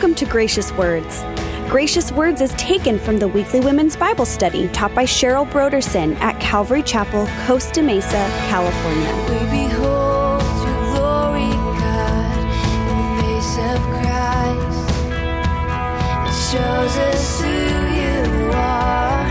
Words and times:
Welcome 0.00 0.16
to 0.16 0.24
Gracious 0.24 0.72
Words. 0.72 1.22
Gracious 1.68 2.10
Words 2.10 2.40
is 2.40 2.52
taken 2.52 2.98
from 2.98 3.18
the 3.18 3.28
weekly 3.28 3.60
women's 3.60 3.96
Bible 3.96 4.24
study 4.24 4.66
taught 4.68 4.94
by 4.94 5.04
Cheryl 5.04 5.46
Brodersen 5.50 6.16
at 6.20 6.40
Calvary 6.40 6.82
Chapel, 6.82 7.28
Costa 7.44 7.82
Mesa, 7.82 8.26
California. 8.48 9.14
We 9.28 9.40
behold 9.50 10.40
your 10.64 10.80
glory, 10.94 11.52
God, 11.76 12.38
in 12.88 12.96
the 12.96 13.08
face 13.20 13.58
of 13.58 13.78
Christ. 13.92 14.88
It 16.30 16.36
shows 16.48 16.96
us 16.96 17.42
who 17.42 17.60
you 18.00 18.24
are, 18.54 19.26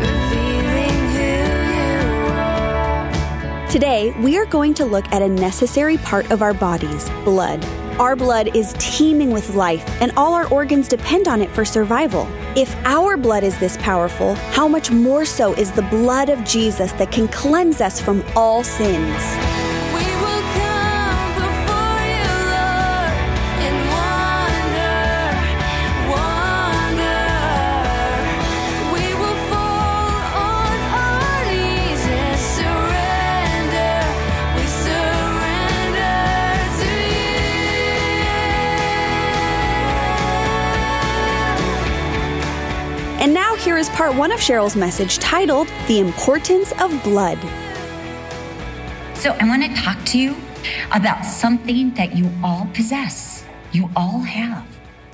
revealing 0.00 0.98
who 1.12 1.36
you 1.76 2.00
are. 2.32 3.68
Today, 3.68 4.14
we 4.22 4.38
are 4.38 4.46
going 4.46 4.72
to 4.72 4.86
look 4.86 5.04
at 5.12 5.20
a 5.20 5.28
necessary 5.28 5.98
part 5.98 6.30
of 6.30 6.40
our 6.40 6.54
bodies 6.54 7.10
blood. 7.26 7.62
Our 7.98 8.14
blood 8.14 8.54
is 8.54 8.76
teeming 8.78 9.32
with 9.32 9.56
life, 9.56 9.84
and 10.00 10.12
all 10.16 10.32
our 10.32 10.46
organs 10.50 10.86
depend 10.86 11.26
on 11.26 11.42
it 11.42 11.50
for 11.50 11.64
survival. 11.64 12.28
If 12.54 12.72
our 12.84 13.16
blood 13.16 13.42
is 13.42 13.58
this 13.58 13.76
powerful, 13.78 14.36
how 14.52 14.68
much 14.68 14.92
more 14.92 15.24
so 15.24 15.52
is 15.54 15.72
the 15.72 15.82
blood 15.82 16.28
of 16.28 16.44
Jesus 16.44 16.92
that 16.92 17.10
can 17.10 17.26
cleanse 17.26 17.80
us 17.80 18.00
from 18.00 18.24
all 18.36 18.62
sins? 18.62 19.67
Here 43.78 43.82
is 43.82 43.96
part 43.96 44.12
one 44.16 44.32
of 44.32 44.40
Cheryl's 44.40 44.74
message 44.74 45.18
titled 45.18 45.68
The 45.86 46.00
Importance 46.00 46.72
of 46.80 47.00
Blood. 47.04 47.38
So, 49.14 49.36
I 49.38 49.46
want 49.46 49.62
to 49.62 49.72
talk 49.80 50.04
to 50.06 50.18
you 50.18 50.34
about 50.90 51.22
something 51.22 51.94
that 51.94 52.16
you 52.16 52.28
all 52.42 52.68
possess. 52.74 53.44
You 53.70 53.88
all 53.94 54.22
have 54.22 54.66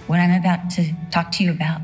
what 0.06 0.18
I'm 0.18 0.40
about 0.40 0.70
to 0.76 0.94
talk 1.10 1.30
to 1.32 1.44
you 1.44 1.50
about. 1.50 1.82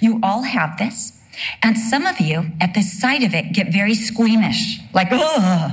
You 0.00 0.18
all 0.24 0.42
have 0.42 0.76
this. 0.76 1.20
And 1.62 1.78
some 1.78 2.04
of 2.04 2.18
you, 2.18 2.50
at 2.60 2.74
the 2.74 2.82
sight 2.82 3.22
of 3.22 3.32
it, 3.32 3.52
get 3.52 3.72
very 3.72 3.94
squeamish, 3.94 4.80
like, 4.92 5.06
ugh. 5.12 5.72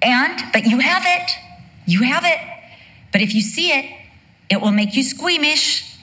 And, 0.00 0.42
but 0.52 0.64
you 0.66 0.78
have 0.78 1.02
it. 1.04 1.32
You 1.86 2.04
have 2.04 2.22
it. 2.24 2.38
But 3.10 3.20
if 3.20 3.34
you 3.34 3.40
see 3.40 3.72
it, 3.72 3.84
it 4.48 4.60
will 4.60 4.70
make 4.70 4.94
you 4.94 5.02
squeamish. 5.02 5.93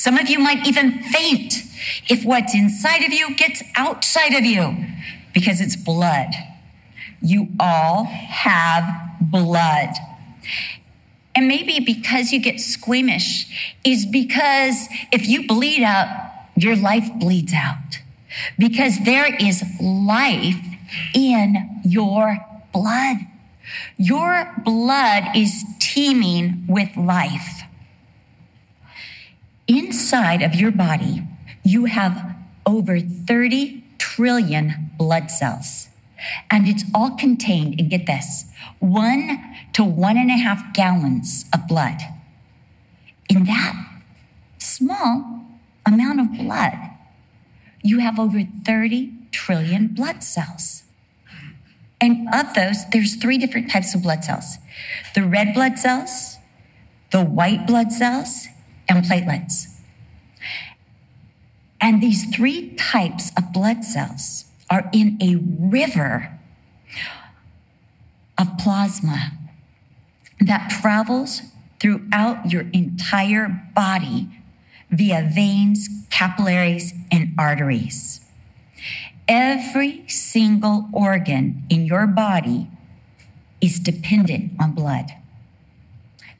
Some 0.00 0.16
of 0.16 0.30
you 0.30 0.38
might 0.38 0.66
even 0.66 1.02
faint 1.02 1.56
if 2.08 2.24
what's 2.24 2.54
inside 2.54 3.02
of 3.02 3.12
you 3.12 3.34
gets 3.34 3.62
outside 3.76 4.32
of 4.32 4.46
you 4.46 4.74
because 5.34 5.60
it's 5.60 5.76
blood. 5.76 6.30
You 7.20 7.48
all 7.60 8.04
have 8.04 8.82
blood. 9.20 9.90
And 11.34 11.46
maybe 11.46 11.80
because 11.80 12.32
you 12.32 12.40
get 12.40 12.60
squeamish 12.60 13.76
is 13.84 14.06
because 14.06 14.88
if 15.12 15.28
you 15.28 15.46
bleed 15.46 15.82
out, 15.82 16.08
your 16.56 16.76
life 16.76 17.10
bleeds 17.16 17.52
out. 17.52 17.98
Because 18.58 19.04
there 19.04 19.36
is 19.36 19.62
life 19.82 20.64
in 21.14 21.82
your 21.84 22.38
blood. 22.72 23.18
Your 23.98 24.50
blood 24.64 25.24
is 25.36 25.62
teeming 25.78 26.64
with 26.66 26.96
life. 26.96 27.59
Inside 29.70 30.42
of 30.42 30.56
your 30.56 30.72
body, 30.72 31.22
you 31.62 31.84
have 31.84 32.34
over 32.66 32.98
30 32.98 33.84
trillion 33.98 34.90
blood 34.98 35.30
cells. 35.30 35.86
And 36.50 36.66
it's 36.66 36.82
all 36.92 37.14
contained, 37.14 37.78
and 37.78 37.88
get 37.88 38.04
this, 38.04 38.46
one 38.80 39.38
to 39.74 39.84
one 39.84 40.18
and 40.18 40.28
a 40.28 40.34
half 40.34 40.74
gallons 40.74 41.44
of 41.54 41.68
blood. 41.68 42.00
In 43.28 43.44
that 43.44 44.00
small 44.58 45.46
amount 45.86 46.18
of 46.18 46.36
blood, 46.36 46.74
you 47.80 48.00
have 48.00 48.18
over 48.18 48.42
30 48.64 49.12
trillion 49.30 49.86
blood 49.86 50.24
cells. 50.24 50.82
And 52.00 52.26
of 52.34 52.54
those, 52.54 52.90
there's 52.90 53.14
three 53.14 53.38
different 53.38 53.70
types 53.70 53.94
of 53.94 54.02
blood 54.02 54.24
cells 54.24 54.58
the 55.14 55.22
red 55.22 55.54
blood 55.54 55.78
cells, 55.78 56.38
the 57.12 57.24
white 57.24 57.68
blood 57.68 57.92
cells, 57.92 58.48
and 58.90 59.04
platelets. 59.04 59.68
And 61.80 62.02
these 62.02 62.34
three 62.34 62.74
types 62.74 63.30
of 63.36 63.52
blood 63.52 63.84
cells 63.84 64.46
are 64.68 64.90
in 64.92 65.16
a 65.22 65.36
river 65.36 66.38
of 68.36 68.58
plasma 68.58 69.32
that 70.40 70.70
travels 70.70 71.42
throughout 71.78 72.50
your 72.50 72.66
entire 72.72 73.48
body 73.74 74.28
via 74.90 75.30
veins, 75.32 75.88
capillaries, 76.10 76.92
and 77.10 77.32
arteries. 77.38 78.20
Every 79.28 80.04
single 80.08 80.88
organ 80.92 81.62
in 81.70 81.86
your 81.86 82.06
body 82.06 82.68
is 83.60 83.78
dependent 83.78 84.52
on 84.60 84.72
blood. 84.72 85.12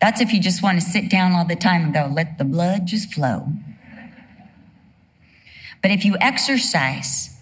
That's 0.00 0.20
if 0.20 0.32
you 0.32 0.40
just 0.40 0.62
want 0.62 0.80
to 0.80 0.86
sit 0.86 1.10
down 1.10 1.32
all 1.32 1.44
the 1.44 1.56
time 1.56 1.82
and 1.84 1.92
go, 1.92 2.08
let 2.10 2.38
the 2.38 2.44
blood 2.44 2.86
just 2.86 3.12
flow. 3.12 3.48
But 5.82 5.90
if 5.90 6.04
you 6.04 6.16
exercise, 6.20 7.36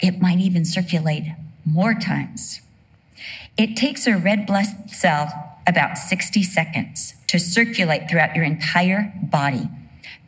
it 0.00 0.20
might 0.20 0.38
even 0.38 0.64
circulate 0.64 1.24
more 1.64 1.94
times. 1.94 2.62
It 3.60 3.76
takes 3.76 4.06
a 4.06 4.16
red 4.16 4.46
blood 4.46 4.64
cell 4.88 5.58
about 5.66 5.98
60 5.98 6.42
seconds 6.42 7.12
to 7.26 7.38
circulate 7.38 8.08
throughout 8.08 8.34
your 8.34 8.46
entire 8.46 9.12
body. 9.22 9.68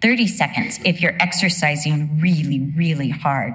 30 0.02 0.26
seconds 0.26 0.78
if 0.84 1.00
you're 1.00 1.16
exercising 1.18 2.20
really, 2.20 2.60
really 2.76 3.08
hard. 3.08 3.54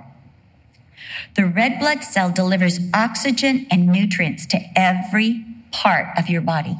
The 1.35 1.45
red 1.45 1.77
blood 1.77 2.03
cell 2.03 2.31
delivers 2.31 2.79
oxygen 2.91 3.67
and 3.69 3.89
nutrients 3.89 4.47
to 4.47 4.59
every 4.75 5.45
part 5.69 6.07
of 6.17 6.27
your 6.27 6.41
body. 6.41 6.79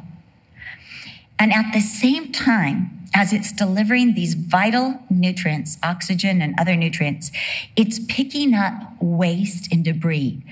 And 1.38 1.52
at 1.52 1.72
the 1.72 1.80
same 1.80 2.32
time, 2.32 3.06
as 3.14 3.32
it's 3.32 3.52
delivering 3.52 4.14
these 4.14 4.34
vital 4.34 4.98
nutrients, 5.08 5.78
oxygen 5.84 6.42
and 6.42 6.52
other 6.58 6.74
nutrients, 6.74 7.30
it's 7.76 8.00
picking 8.08 8.54
up 8.54 9.00
waste 9.00 9.72
and 9.72 9.84
debris, 9.84 10.42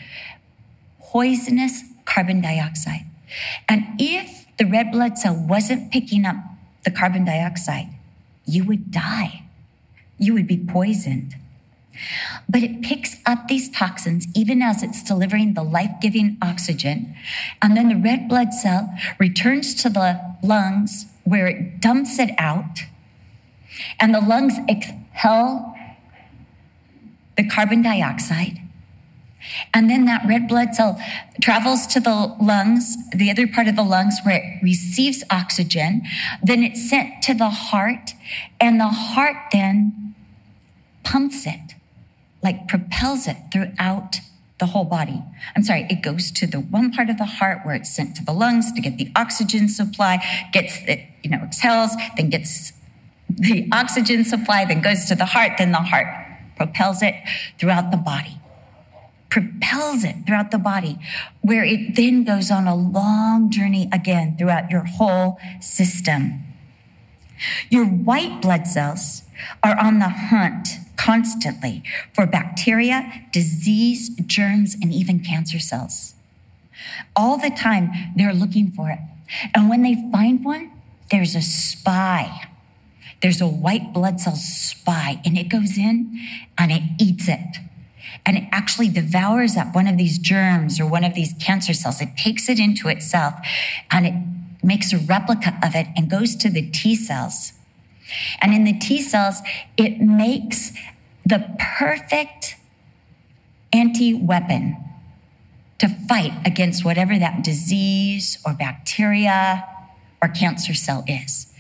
poisonous 1.01 1.83
carbon 2.07 2.41
dioxide. 2.41 3.05
And 3.69 3.85
if 3.99 4.47
the 4.57 4.65
red 4.65 4.91
blood 4.91 5.19
cell 5.19 5.35
wasn't 5.35 5.93
picking 5.93 6.25
up 6.25 6.37
the 6.85 6.91
carbon 6.91 7.25
dioxide, 7.25 7.89
you 8.47 8.65
would 8.65 8.91
die. 8.91 9.43
You 10.19 10.33
would 10.35 10.47
be 10.47 10.57
poisoned. 10.57 11.37
But 12.49 12.63
it 12.63 12.83
picks 12.83 13.17
up 13.27 13.49
these 13.49 13.69
toxins 13.71 14.27
even 14.35 14.63
as 14.63 14.83
it's 14.83 15.03
delivering 15.03 15.55
the 15.55 15.63
life 15.63 15.93
giving 16.01 16.37
oxygen. 16.43 17.15
And 17.61 17.77
then 17.77 17.89
the 17.89 17.97
red 17.97 18.29
blood 18.29 18.53
cell 18.53 18.95
returns 19.19 19.75
to 19.83 19.89
the 19.89 20.21
lungs 20.43 21.07
where 21.25 21.47
it 21.47 21.81
dumps 21.81 22.19
it 22.19 22.31
out. 22.39 22.81
And 23.99 24.15
the 24.15 24.21
lungs 24.21 24.55
exhale 24.69 25.75
the 27.37 27.47
carbon 27.49 27.83
dioxide. 27.83 28.61
And 29.73 29.89
then 29.89 30.05
that 30.07 30.27
red 30.27 30.49
blood 30.49 30.75
cell 30.75 31.01
travels 31.41 31.87
to 31.89 32.01
the 32.01 32.37
lungs, 32.41 32.97
the 33.11 33.31
other 33.31 33.47
part 33.47 33.69
of 33.69 33.77
the 33.77 33.83
lungs 33.83 34.19
where 34.23 34.37
it 34.37 34.63
receives 34.63 35.23
oxygen. 35.31 36.03
Then 36.43 36.63
it's 36.63 36.89
sent 36.89 37.23
to 37.25 37.35
the 37.35 37.51
heart, 37.51 38.13
and 38.61 38.81
the 38.81 38.89
heart 38.89 39.37
then 39.53 40.15
pumps 41.05 41.47
it, 41.47 41.75
like 42.43 42.69
propels 42.69 43.27
it 43.27 43.37
throughout 43.53 44.17
the 44.59 44.67
whole 44.67 44.85
body. 44.85 45.23
I'm 45.55 45.63
sorry, 45.63 45.87
it 45.91 46.03
goes 46.03 46.31
to 46.33 46.47
the 46.47 46.61
one 46.61 46.91
part 46.91 47.11
of 47.11 47.19
the 47.19 47.27
heart 47.27 47.61
where 47.65 47.75
it's 47.75 47.95
sent 47.95 48.17
to 48.17 48.25
the 48.25 48.33
lungs 48.33 48.73
to 48.73 48.81
get 48.81 48.97
the 48.97 49.11
oxygen 49.15 49.69
supply, 49.69 50.25
gets 50.53 50.79
it, 50.87 51.01
you 51.23 51.31
know, 51.31 51.43
exhales, 51.43 51.95
then 52.17 52.31
gets 52.31 52.73
the 53.29 53.69
oxygen 53.73 54.25
supply, 54.25 54.65
then 54.65 54.81
goes 54.81 55.05
to 55.07 55.15
the 55.15 55.27
heart, 55.27 55.53
then 55.59 55.73
the 55.73 55.79
heart 55.79 56.07
propels 56.57 57.03
it 57.03 57.15
throughout 57.59 57.91
the 57.91 57.97
body. 57.97 58.39
Propels 59.29 60.05
it 60.05 60.17
throughout 60.27 60.51
the 60.51 60.59
body, 60.59 60.99
where 61.41 61.65
it 61.65 61.97
then 61.97 62.25
goes 62.25 62.51
on 62.51 62.67
a 62.67 62.75
long 62.75 63.51
journey 63.51 63.89
again 63.93 64.37
throughout 64.39 64.71
your 64.71 64.85
whole 64.85 65.39
system. 65.61 66.45
Your 67.69 67.85
white 67.85 68.41
blood 68.41 68.67
cells 68.67 69.23
are 69.63 69.79
on 69.79 69.99
the 69.99 70.09
hunt 70.09 70.69
constantly 70.97 71.83
for 72.15 72.27
bacteria, 72.27 73.27
disease, 73.33 74.11
germs, 74.27 74.75
and 74.75 74.93
even 74.93 75.21
cancer 75.21 75.59
cells. 75.59 76.15
All 77.15 77.37
the 77.37 77.51
time, 77.51 77.91
they're 78.17 78.33
looking 78.33 78.71
for 78.71 78.91
it. 78.91 78.99
And 79.55 79.69
when 79.69 79.83
they 79.83 79.95
find 80.11 80.45
one, 80.45 80.71
there's 81.11 81.35
a 81.35 81.43
spy. 81.43 82.49
There's 83.23 83.41
a 83.41 83.47
white 83.47 83.93
blood 83.93 84.21
cell 84.21 84.37
spy, 84.37 85.21
and 85.25 85.39
it 85.39 85.49
goes 85.49 85.79
in 85.79 86.19
and 86.59 86.73
it 86.73 86.83
eats 87.01 87.29
it. 87.29 87.59
And 88.27 88.37
it 88.37 88.45
actually 88.51 88.89
devours 88.89 89.57
up 89.57 89.75
one 89.75 89.87
of 89.87 89.97
these 89.97 90.19
germs 90.19 90.81
or 90.81 90.87
one 90.87 91.05
of 91.05 91.15
these 91.15 91.33
cancer 91.41 91.73
cells. 91.73 92.01
It 92.01 92.17
takes 92.17 92.49
it 92.49 92.59
into 92.59 92.89
itself 92.89 93.35
and 93.91 94.05
it 94.05 94.15
makes 94.65 94.93
a 94.93 94.99
replica 94.99 95.57
of 95.63 95.77
it 95.77 95.87
and 95.97 96.11
goes 96.11 96.35
to 96.37 96.51
the 96.51 96.69
T 96.69 96.97
cells. 96.97 97.53
And 98.41 98.53
in 98.53 98.65
the 98.65 98.73
T 98.73 99.01
cells, 99.01 99.41
it 99.77 100.01
makes 100.01 100.73
the 101.25 101.57
perfect 101.79 102.57
anti 103.73 104.15
weapon 104.15 104.77
to 105.79 105.89
fight 105.89 106.33
against 106.45 106.85
whatever 106.85 107.19
that 107.19 107.45
disease 107.45 108.39
or 108.45 108.55
bacteria 108.55 109.65
or 110.23 110.29
cancer 110.29 110.75
cell 110.75 111.05
is. 111.07 111.53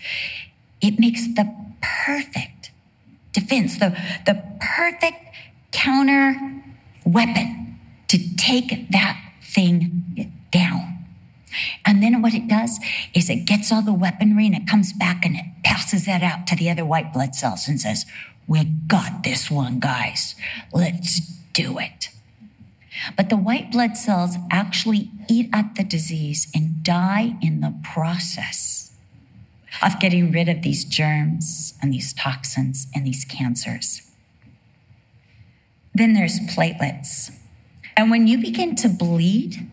It 0.80 0.98
makes 0.98 1.26
the 1.26 1.54
perfect 1.80 2.70
defense, 3.32 3.78
the, 3.78 3.96
the 4.24 4.42
perfect 4.60 5.25
counter 5.76 6.34
weapon 7.04 7.78
to 8.08 8.18
take 8.36 8.90
that 8.90 9.20
thing 9.42 10.32
down. 10.50 11.04
And 11.84 12.02
then 12.02 12.22
what 12.22 12.34
it 12.34 12.48
does 12.48 12.80
is 13.14 13.28
it 13.28 13.44
gets 13.44 13.70
all 13.70 13.82
the 13.82 13.92
weaponry 13.92 14.46
and 14.46 14.54
it 14.54 14.66
comes 14.66 14.92
back 14.92 15.24
and 15.24 15.36
it 15.36 15.44
passes 15.64 16.06
that 16.06 16.22
out 16.22 16.46
to 16.48 16.56
the 16.56 16.70
other 16.70 16.84
white 16.84 17.12
blood 17.12 17.34
cells 17.34 17.68
and 17.68 17.80
says, 17.80 18.06
We 18.48 18.64
got 18.64 19.22
this 19.22 19.50
one, 19.50 19.78
guys. 19.78 20.34
Let's 20.72 21.20
do 21.52 21.78
it. 21.78 22.08
But 23.16 23.28
the 23.28 23.36
white 23.36 23.70
blood 23.70 23.96
cells 23.96 24.36
actually 24.50 25.10
eat 25.28 25.50
up 25.52 25.74
the 25.74 25.84
disease 25.84 26.50
and 26.54 26.82
die 26.82 27.36
in 27.42 27.60
the 27.60 27.74
process 27.82 28.92
of 29.82 30.00
getting 30.00 30.32
rid 30.32 30.48
of 30.48 30.62
these 30.62 30.84
germs 30.84 31.74
and 31.82 31.92
these 31.92 32.14
toxins 32.14 32.86
and 32.94 33.06
these 33.06 33.26
cancers. 33.26 34.05
Then 35.96 36.12
there's 36.12 36.38
platelets. 36.40 37.34
And 37.96 38.10
when 38.10 38.26
you 38.26 38.36
begin 38.38 38.76
to 38.76 38.88
bleed, 38.90 39.66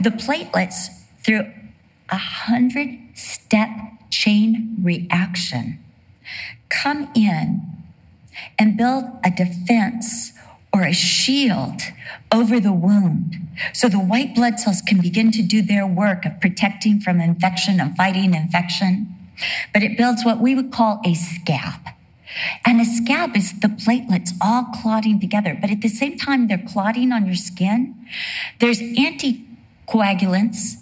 the 0.00 0.10
platelets 0.10 0.86
through 1.24 1.52
a 2.10 2.16
hundred 2.16 2.96
step 3.14 3.68
chain 4.08 4.76
reaction 4.80 5.82
come 6.68 7.10
in 7.14 7.60
and 8.56 8.76
build 8.76 9.04
a 9.24 9.30
defense 9.30 10.32
or 10.72 10.82
a 10.82 10.92
shield 10.92 11.80
over 12.30 12.60
the 12.60 12.72
wound 12.72 13.36
so 13.72 13.88
the 13.88 13.98
white 13.98 14.36
blood 14.36 14.60
cells 14.60 14.80
can 14.80 15.00
begin 15.00 15.32
to 15.32 15.42
do 15.42 15.60
their 15.60 15.86
work 15.86 16.24
of 16.24 16.40
protecting 16.40 17.00
from 17.00 17.20
infection 17.20 17.80
and 17.80 17.96
fighting 17.96 18.32
infection. 18.32 19.12
But 19.72 19.82
it 19.82 19.96
builds 19.96 20.24
what 20.24 20.38
we 20.38 20.54
would 20.54 20.70
call 20.70 21.00
a 21.04 21.14
scab. 21.14 21.80
Is 23.34 23.52
the 23.60 23.68
platelets 23.68 24.30
all 24.40 24.64
clotting 24.80 25.20
together. 25.20 25.58
But 25.60 25.70
at 25.70 25.80
the 25.80 25.88
same 25.88 26.16
time, 26.16 26.46
they're 26.46 26.56
clotting 26.66 27.12
on 27.12 27.26
your 27.26 27.34
skin. 27.34 27.94
There's 28.58 28.80
anticoagulants 28.80 30.76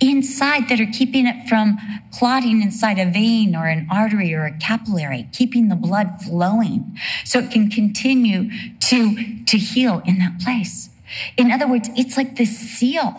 inside 0.00 0.68
that 0.70 0.80
are 0.80 0.90
keeping 0.92 1.26
it 1.26 1.48
from 1.48 1.78
clotting 2.12 2.62
inside 2.62 2.98
a 2.98 3.10
vein 3.10 3.54
or 3.54 3.66
an 3.66 3.86
artery 3.92 4.34
or 4.34 4.44
a 4.44 4.56
capillary, 4.58 5.28
keeping 5.32 5.68
the 5.68 5.76
blood 5.76 6.20
flowing 6.22 6.98
so 7.24 7.38
it 7.40 7.50
can 7.50 7.70
continue 7.70 8.50
to, 8.80 9.44
to 9.44 9.58
heal 9.58 10.02
in 10.06 10.18
that 10.18 10.40
place. 10.40 10.90
In 11.36 11.52
other 11.52 11.68
words, 11.68 11.90
it's 11.96 12.16
like 12.16 12.36
the 12.36 12.46
seal. 12.46 13.14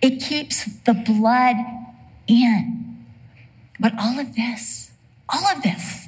It 0.00 0.20
keeps 0.20 0.64
the 0.84 0.94
blood 0.94 1.56
in. 2.26 3.04
But 3.78 3.92
all 3.98 4.18
of 4.18 4.36
this, 4.36 4.92
all 5.28 5.46
of 5.48 5.62
this 5.62 5.99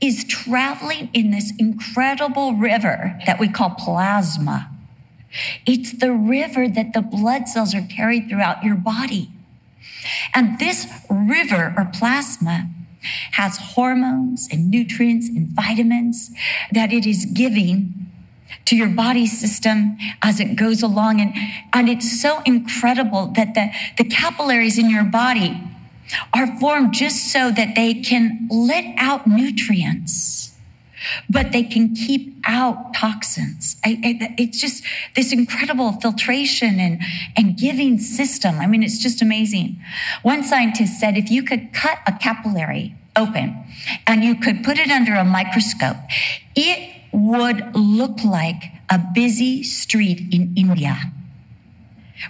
is 0.00 0.24
traveling 0.24 1.10
in 1.12 1.30
this 1.30 1.52
incredible 1.58 2.54
river 2.54 3.18
that 3.26 3.38
we 3.38 3.48
call 3.48 3.70
plasma. 3.70 4.70
It's 5.66 5.92
the 5.92 6.12
river 6.12 6.68
that 6.68 6.92
the 6.92 7.02
blood 7.02 7.48
cells 7.48 7.74
are 7.74 7.82
carried 7.82 8.28
throughout 8.28 8.62
your 8.62 8.76
body. 8.76 9.30
And 10.34 10.58
this 10.58 10.86
river 11.10 11.74
or 11.76 11.90
plasma 11.92 12.68
has 13.32 13.58
hormones 13.58 14.48
and 14.50 14.70
nutrients 14.70 15.28
and 15.28 15.48
vitamins 15.48 16.30
that 16.72 16.92
it 16.92 17.06
is 17.06 17.26
giving 17.26 18.06
to 18.64 18.76
your 18.76 18.88
body 18.88 19.26
system 19.26 19.96
as 20.22 20.40
it 20.40 20.56
goes 20.56 20.82
along. 20.82 21.20
And, 21.20 21.34
and 21.72 21.88
it's 21.88 22.20
so 22.20 22.42
incredible 22.44 23.28
that 23.36 23.54
the, 23.54 23.70
the 23.98 24.04
capillaries 24.04 24.78
in 24.78 24.90
your 24.90 25.04
body 25.04 25.60
are 26.32 26.58
formed 26.58 26.92
just 26.92 27.32
so 27.32 27.50
that 27.50 27.74
they 27.74 27.94
can 27.94 28.48
let 28.50 28.84
out 28.96 29.26
nutrients 29.26 30.46
but 31.28 31.52
they 31.52 31.62
can 31.62 31.94
keep 31.94 32.36
out 32.44 32.94
toxins. 32.94 33.76
I, 33.84 34.00
I, 34.02 34.34
it's 34.38 34.60
just 34.60 34.82
this 35.14 35.32
incredible 35.32 35.92
filtration 35.92 36.80
and, 36.80 37.02
and 37.36 37.56
giving 37.56 37.98
system. 37.98 38.58
I 38.58 38.66
mean, 38.66 38.82
it's 38.82 38.98
just 38.98 39.22
amazing. 39.22 39.80
One 40.22 40.42
scientist 40.42 40.98
said 40.98 41.16
if 41.16 41.30
you 41.30 41.42
could 41.42 41.72
cut 41.72 41.98
a 42.06 42.12
capillary 42.12 42.94
open 43.14 43.64
and 44.06 44.24
you 44.24 44.34
could 44.34 44.64
put 44.64 44.78
it 44.78 44.90
under 44.90 45.14
a 45.14 45.24
microscope, 45.24 45.96
it 46.54 46.94
would 47.12 47.74
look 47.74 48.24
like 48.24 48.64
a 48.90 49.00
busy 49.14 49.62
street 49.62 50.20
in 50.32 50.54
India 50.56 50.96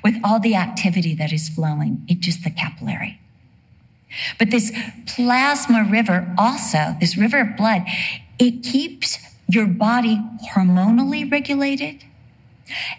with 0.03 0.17
all 0.25 0.41
the 0.41 0.55
activity 0.55 1.15
that 1.15 1.33
is 1.33 1.49
flowing 1.49 2.05
in 2.09 2.21
just 2.21 2.45
the 2.45 2.51
capillary. 2.51 3.21
But 4.39 4.51
this 4.51 4.73
plasma 5.07 5.87
river 5.91 6.33
also, 6.39 6.97
this 7.01 7.17
river 7.17 7.41
of 7.41 7.57
blood, 7.57 7.83
it 8.39 8.63
keeps 8.63 9.19
your 9.49 9.67
body 9.67 10.21
hormonally 10.53 11.31
regulated 11.31 12.05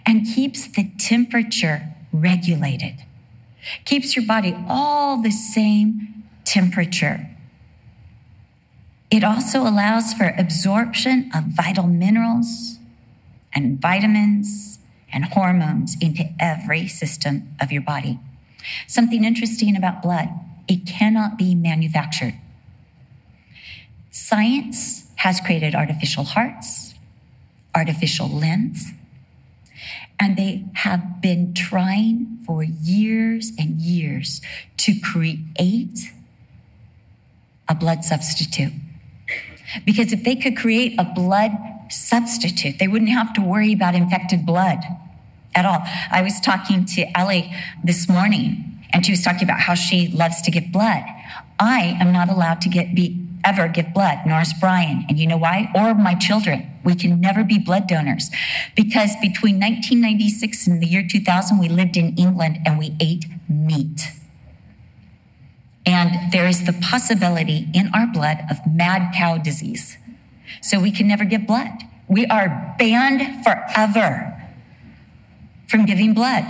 and 0.05 0.25
keeps 0.25 0.67
the 0.67 0.89
temperature 0.97 1.93
regulated. 2.13 3.03
Keeps 3.86 4.15
your 4.15 4.25
body 4.25 4.55
all 4.67 5.21
the 5.21 5.31
same 5.31 6.24
temperature. 6.45 7.29
It 9.12 9.24
also 9.24 9.62
allows 9.62 10.13
for 10.13 10.33
absorption 10.38 11.29
of 11.33 11.45
vital 11.45 11.88
minerals 11.88 12.77
and 13.53 13.79
vitamins 13.79 14.79
and 15.12 15.25
hormones 15.25 15.95
into 16.01 16.29
every 16.39 16.88
system 16.88 17.55
of 17.62 17.71
your 17.71 17.81
body. 17.81 18.19
Something 18.86 19.24
interesting 19.24 19.75
about 19.75 20.01
blood, 20.01 20.29
it 20.67 20.86
cannot 20.86 21.38
be 21.38 21.55
manufactured. 21.55 22.36
Science 24.12 25.09
has 25.17 25.39
created 25.39 25.75
artificial 25.75 26.24
hearts, 26.24 26.95
artificial 27.75 28.27
limbs, 28.27 28.91
and 30.19 30.36
they 30.36 30.65
have 30.74 31.21
been 31.21 31.53
trying 31.53 32.39
for 32.45 32.63
years 32.63 33.51
and 33.59 33.79
years 33.79 34.41
to 34.77 35.00
create 35.00 36.12
a 37.69 37.75
blood 37.75 38.03
substitute. 38.03 38.74
Because 39.86 40.12
if 40.12 40.24
they 40.24 40.36
could 40.36 40.57
create 40.57 40.95
a 40.97 41.03
blood 41.03 41.51
substitute, 41.89 42.79
they 42.79 42.88
wouldn't 42.88 43.12
have 43.12 43.33
to 43.33 43.41
worry 43.41 43.74
about 43.74 43.95
infected 43.95 44.45
blood 44.45 44.79
at 45.53 45.65
all. 45.65 45.81
I 46.12 46.21
was 46.21 46.39
talking 46.39 46.86
to 46.86 47.17
Ellie 47.17 47.53
this 47.83 48.07
morning, 48.07 48.76
and 48.91 49.06
she 49.06 49.12
was 49.12 49.22
talking 49.22 49.44
about 49.44 49.60
how 49.60 49.74
she 49.74 50.08
loves 50.08 50.41
to 50.44 50.51
give 50.51 50.72
blood. 50.72 51.03
I 51.60 51.98
am 52.00 52.12
not 52.12 52.29
allowed 52.29 52.62
to 52.62 52.70
get 52.70 52.96
be 52.96 53.27
ever 53.44 53.67
give 53.67 53.94
blood, 53.94 54.20
nor 54.25 54.41
is 54.41 54.53
Brian. 54.60 55.06
And 55.08 55.17
you 55.17 55.27
know 55.27 55.38
why? 55.38 55.72
Or 55.74 55.94
my 55.94 56.15
children. 56.15 56.70
We 56.84 56.96
can 56.96 57.22
never 57.22 57.44
be 57.44 57.58
blood 57.58 57.88
donors 57.88 58.29
because 58.75 59.12
between 59.22 59.60
1996 59.60 60.67
and 60.67 60.82
the 60.82 60.88
year 60.88 61.06
2000, 61.10 61.58
we 61.58 61.70
lived 61.70 61.98
in 61.98 62.15
England 62.17 62.60
and 62.65 62.77
we 62.77 62.96
ate 63.00 63.25
meat. 63.50 64.01
And 65.86 66.32
there 66.34 66.48
is 66.48 66.65
the 66.65 66.74
possibility 66.74 67.67
in 67.74 67.89
our 67.94 68.08
blood 68.08 68.39
of 68.50 68.58
mad 68.67 69.13
cow 69.15 69.38
disease. 69.38 69.98
So 70.62 70.79
we 70.79 70.91
can 70.91 71.08
never 71.08 71.24
give 71.24 71.48
blood. 71.48 71.72
We 72.10 72.25
are 72.27 72.75
banned 72.77 73.44
forever 73.44 74.34
from 75.67 75.86
giving 75.86 76.13
blood. 76.13 76.46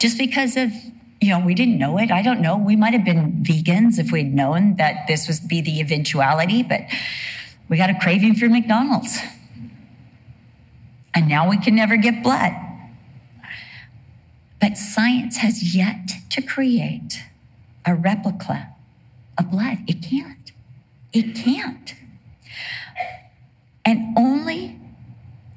Just 0.00 0.18
because 0.18 0.56
of, 0.56 0.72
you 1.20 1.28
know, 1.28 1.38
we 1.38 1.54
didn't 1.54 1.78
know 1.78 1.98
it. 1.98 2.10
I 2.10 2.22
don't 2.22 2.40
know. 2.40 2.56
We 2.56 2.74
might 2.74 2.94
have 2.94 3.04
been 3.04 3.44
vegans 3.44 3.98
if 3.98 4.10
we'd 4.10 4.34
known 4.34 4.76
that 4.76 5.06
this 5.06 5.28
would 5.28 5.46
be 5.46 5.60
the 5.60 5.78
eventuality, 5.78 6.62
but 6.62 6.80
we 7.68 7.76
got 7.76 7.90
a 7.90 7.94
craving 8.00 8.34
for 8.34 8.48
McDonald's. 8.48 9.18
And 11.14 11.28
now 11.28 11.48
we 11.48 11.58
can 11.58 11.74
never 11.74 11.96
get 11.98 12.22
blood. 12.22 12.52
But 14.58 14.78
science 14.78 15.38
has 15.38 15.74
yet 15.74 16.10
to 16.30 16.40
create 16.40 17.22
a 17.84 17.94
replica 17.94 18.74
of 19.38 19.50
blood. 19.50 19.78
It 19.86 20.02
can't. 20.02 20.52
It 21.12 21.34
can't. 21.34 21.94
And 23.84 24.16
only 24.16 24.78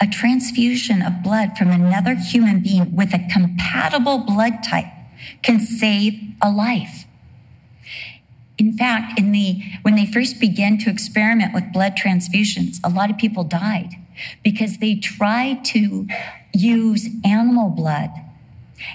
a 0.02 0.08
transfusion 0.54 1.02
of 1.02 1.24
blood 1.24 1.58
from 1.58 1.70
another 1.70 2.16
human 2.16 2.62
being 2.62 2.96
with 2.96 3.14
a 3.14 3.28
compatible 3.32 4.20
blood 4.20 4.64
type 4.64 4.86
can 5.42 5.60
save 5.60 6.20
a 6.42 6.50
life. 6.50 7.06
In 8.58 8.78
fact, 8.78 9.18
in 9.18 9.32
the 9.32 9.62
when 9.82 9.96
they 9.96 10.06
first 10.06 10.40
began 10.40 10.78
to 10.80 10.90
experiment 10.90 11.54
with 11.54 11.74
blood 11.74 11.96
transfusions, 11.96 12.78
a 12.84 12.90
lot 12.90 13.10
of 13.10 13.18
people 13.18 13.44
died 13.44 13.94
because 14.44 14.78
they 14.78 14.96
tried 14.96 15.66
to 15.66 16.08
use 16.54 17.10
animal 17.26 17.70
blood 17.70 18.12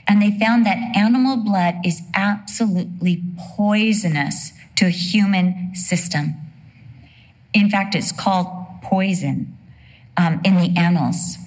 and 0.06 0.22
they 0.22 0.38
found 0.38 0.64
that 0.64 0.96
animal 0.96 1.36
blood 1.36 1.74
is 1.84 2.02
absolutely 2.14 3.22
poisonous 3.56 4.52
to 4.76 4.86
a 4.86 4.90
human 4.90 5.74
system. 5.74 6.36
In 7.52 7.68
fact, 7.68 7.94
it's 7.94 8.12
called 8.12 8.46
poison 8.82 9.56
um, 10.16 10.40
in 10.44 10.56
the 10.56 10.74
annals. 10.76 11.38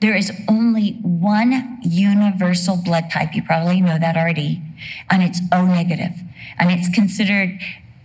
There 0.00 0.14
is 0.14 0.30
only 0.48 0.92
one 1.02 1.78
universal 1.82 2.76
blood 2.76 3.10
type. 3.10 3.34
You 3.34 3.42
probably 3.42 3.80
know 3.80 3.98
that 3.98 4.16
already. 4.16 4.62
And 5.10 5.22
it's 5.22 5.40
O 5.52 5.64
negative. 5.66 6.12
And 6.58 6.70
it's 6.70 6.88
considered 6.94 7.58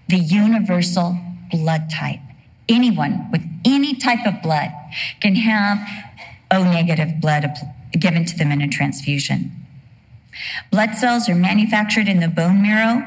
the 0.08 0.18
universal 0.18 1.18
blood 1.52 1.90
type. 1.90 2.20
Anyone 2.70 3.30
with 3.32 3.42
any 3.66 3.96
type 3.96 4.26
of 4.26 4.42
blood 4.42 4.72
can 5.20 5.36
have 5.36 5.80
O 6.50 6.64
negative 6.64 7.20
blood 7.20 7.46
given 7.98 8.26
to 8.26 8.38
them 8.38 8.52
in 8.52 8.62
a 8.62 8.68
transfusion. 8.68 9.52
Blood 10.72 10.96
cells 10.96 11.28
are 11.28 11.36
manufactured 11.36 12.08
in 12.08 12.20
the 12.20 12.28
bone 12.28 12.62
marrow. 12.62 13.04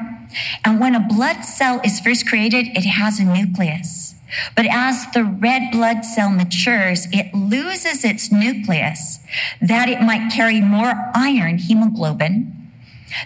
And 0.63 0.79
when 0.79 0.95
a 0.95 0.99
blood 0.99 1.43
cell 1.43 1.81
is 1.83 1.99
first 1.99 2.27
created, 2.27 2.67
it 2.75 2.85
has 2.85 3.19
a 3.19 3.23
nucleus. 3.23 4.14
But 4.55 4.65
as 4.67 5.05
the 5.11 5.23
red 5.23 5.71
blood 5.71 6.05
cell 6.05 6.29
matures, 6.29 7.07
it 7.11 7.33
loses 7.33 8.03
its 8.03 8.31
nucleus 8.31 9.19
that 9.61 9.89
it 9.89 10.01
might 10.01 10.31
carry 10.31 10.61
more 10.61 10.93
iron, 11.13 11.57
hemoglobin, 11.57 12.71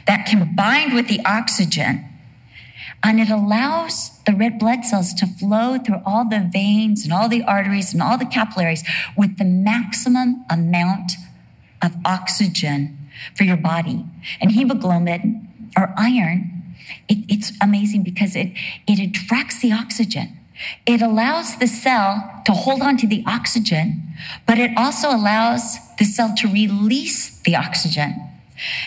that 0.08 0.26
can 0.26 0.56
bind 0.56 0.94
with 0.94 1.08
the 1.08 1.22
oxygen. 1.26 2.06
And 3.02 3.20
it 3.20 3.30
allows 3.30 4.12
the 4.26 4.34
red 4.34 4.60
blood 4.60 4.84
cells 4.84 5.14
to 5.16 5.26
flow 5.26 5.78
through 5.78 6.02
all 6.06 6.28
the 6.28 6.50
veins 6.52 7.06
and 7.06 7.14
all 7.14 7.30
the 7.30 7.44
arteries 7.44 7.94
and 7.94 8.02
all 8.02 8.18
the 8.18 8.26
capillaries 8.26 8.84
with 9.16 9.38
the 9.38 9.46
maximum 9.46 10.46
amount 10.50 11.14
of 11.82 11.96
oxygen 12.04 12.98
for 13.36 13.44
your 13.44 13.58
body. 13.58 14.04
And 14.42 14.52
hemoglobin 14.52 15.48
or 15.78 15.94
iron, 15.98 16.76
it, 17.08 17.20
it's 17.30 17.54
amazing 17.62 18.04
because 18.04 18.36
it, 18.36 18.52
it 18.86 19.00
attracts 19.00 19.62
the 19.62 19.72
oxygen. 19.72 20.39
It 20.86 21.02
allows 21.02 21.58
the 21.58 21.68
cell 21.68 22.42
to 22.46 22.52
hold 22.52 22.82
on 22.82 22.98
to 22.98 23.08
the 23.08 23.24
oxygen, 23.26 24.04
but 24.46 24.58
it 24.58 24.72
also 24.78 25.10
allows 25.10 25.78
the 25.98 26.06
cell 26.06 26.34
to 26.38 26.48
release 26.48 27.40
the 27.42 27.56
oxygen. 27.56 28.30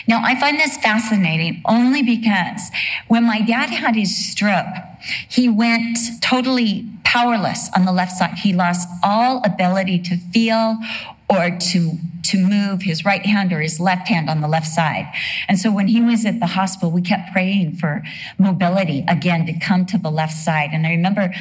Now, 0.07 0.21
I 0.23 0.39
find 0.39 0.59
this 0.59 0.77
fascinating 0.77 1.61
only 1.65 2.03
because 2.03 2.69
when 3.07 3.23
my 3.23 3.41
dad 3.41 3.69
had 3.69 3.95
his 3.95 4.15
stroke, 4.15 4.67
he 5.27 5.49
went 5.49 5.97
totally 6.21 6.87
powerless 7.03 7.69
on 7.75 7.85
the 7.85 7.91
left 7.91 8.11
side. 8.11 8.37
He 8.37 8.53
lost 8.53 8.87
all 9.03 9.41
ability 9.43 9.99
to 9.99 10.17
feel 10.17 10.77
or 11.29 11.57
to 11.71 11.97
to 12.23 12.37
move 12.37 12.81
his 12.81 13.05
right 13.05 13.25
hand 13.25 13.51
or 13.53 13.61
his 13.61 13.79
left 13.79 14.07
hand 14.07 14.29
on 14.29 14.41
the 14.41 14.47
left 14.47 14.67
side. 14.67 15.11
And 15.47 15.59
so 15.59 15.71
when 15.71 15.87
he 15.87 16.01
was 16.01 16.25
at 16.25 16.39
the 16.39 16.47
hospital, 16.47 16.91
we 16.91 17.01
kept 17.01 17.31
praying 17.31 17.75
for 17.75 18.03
mobility 18.37 19.03
again 19.07 19.45
to 19.45 19.53
come 19.59 19.85
to 19.87 19.97
the 19.97 20.09
left 20.11 20.33
side. 20.33 20.69
And 20.73 20.87
I 20.87 20.91
remember 20.91 21.33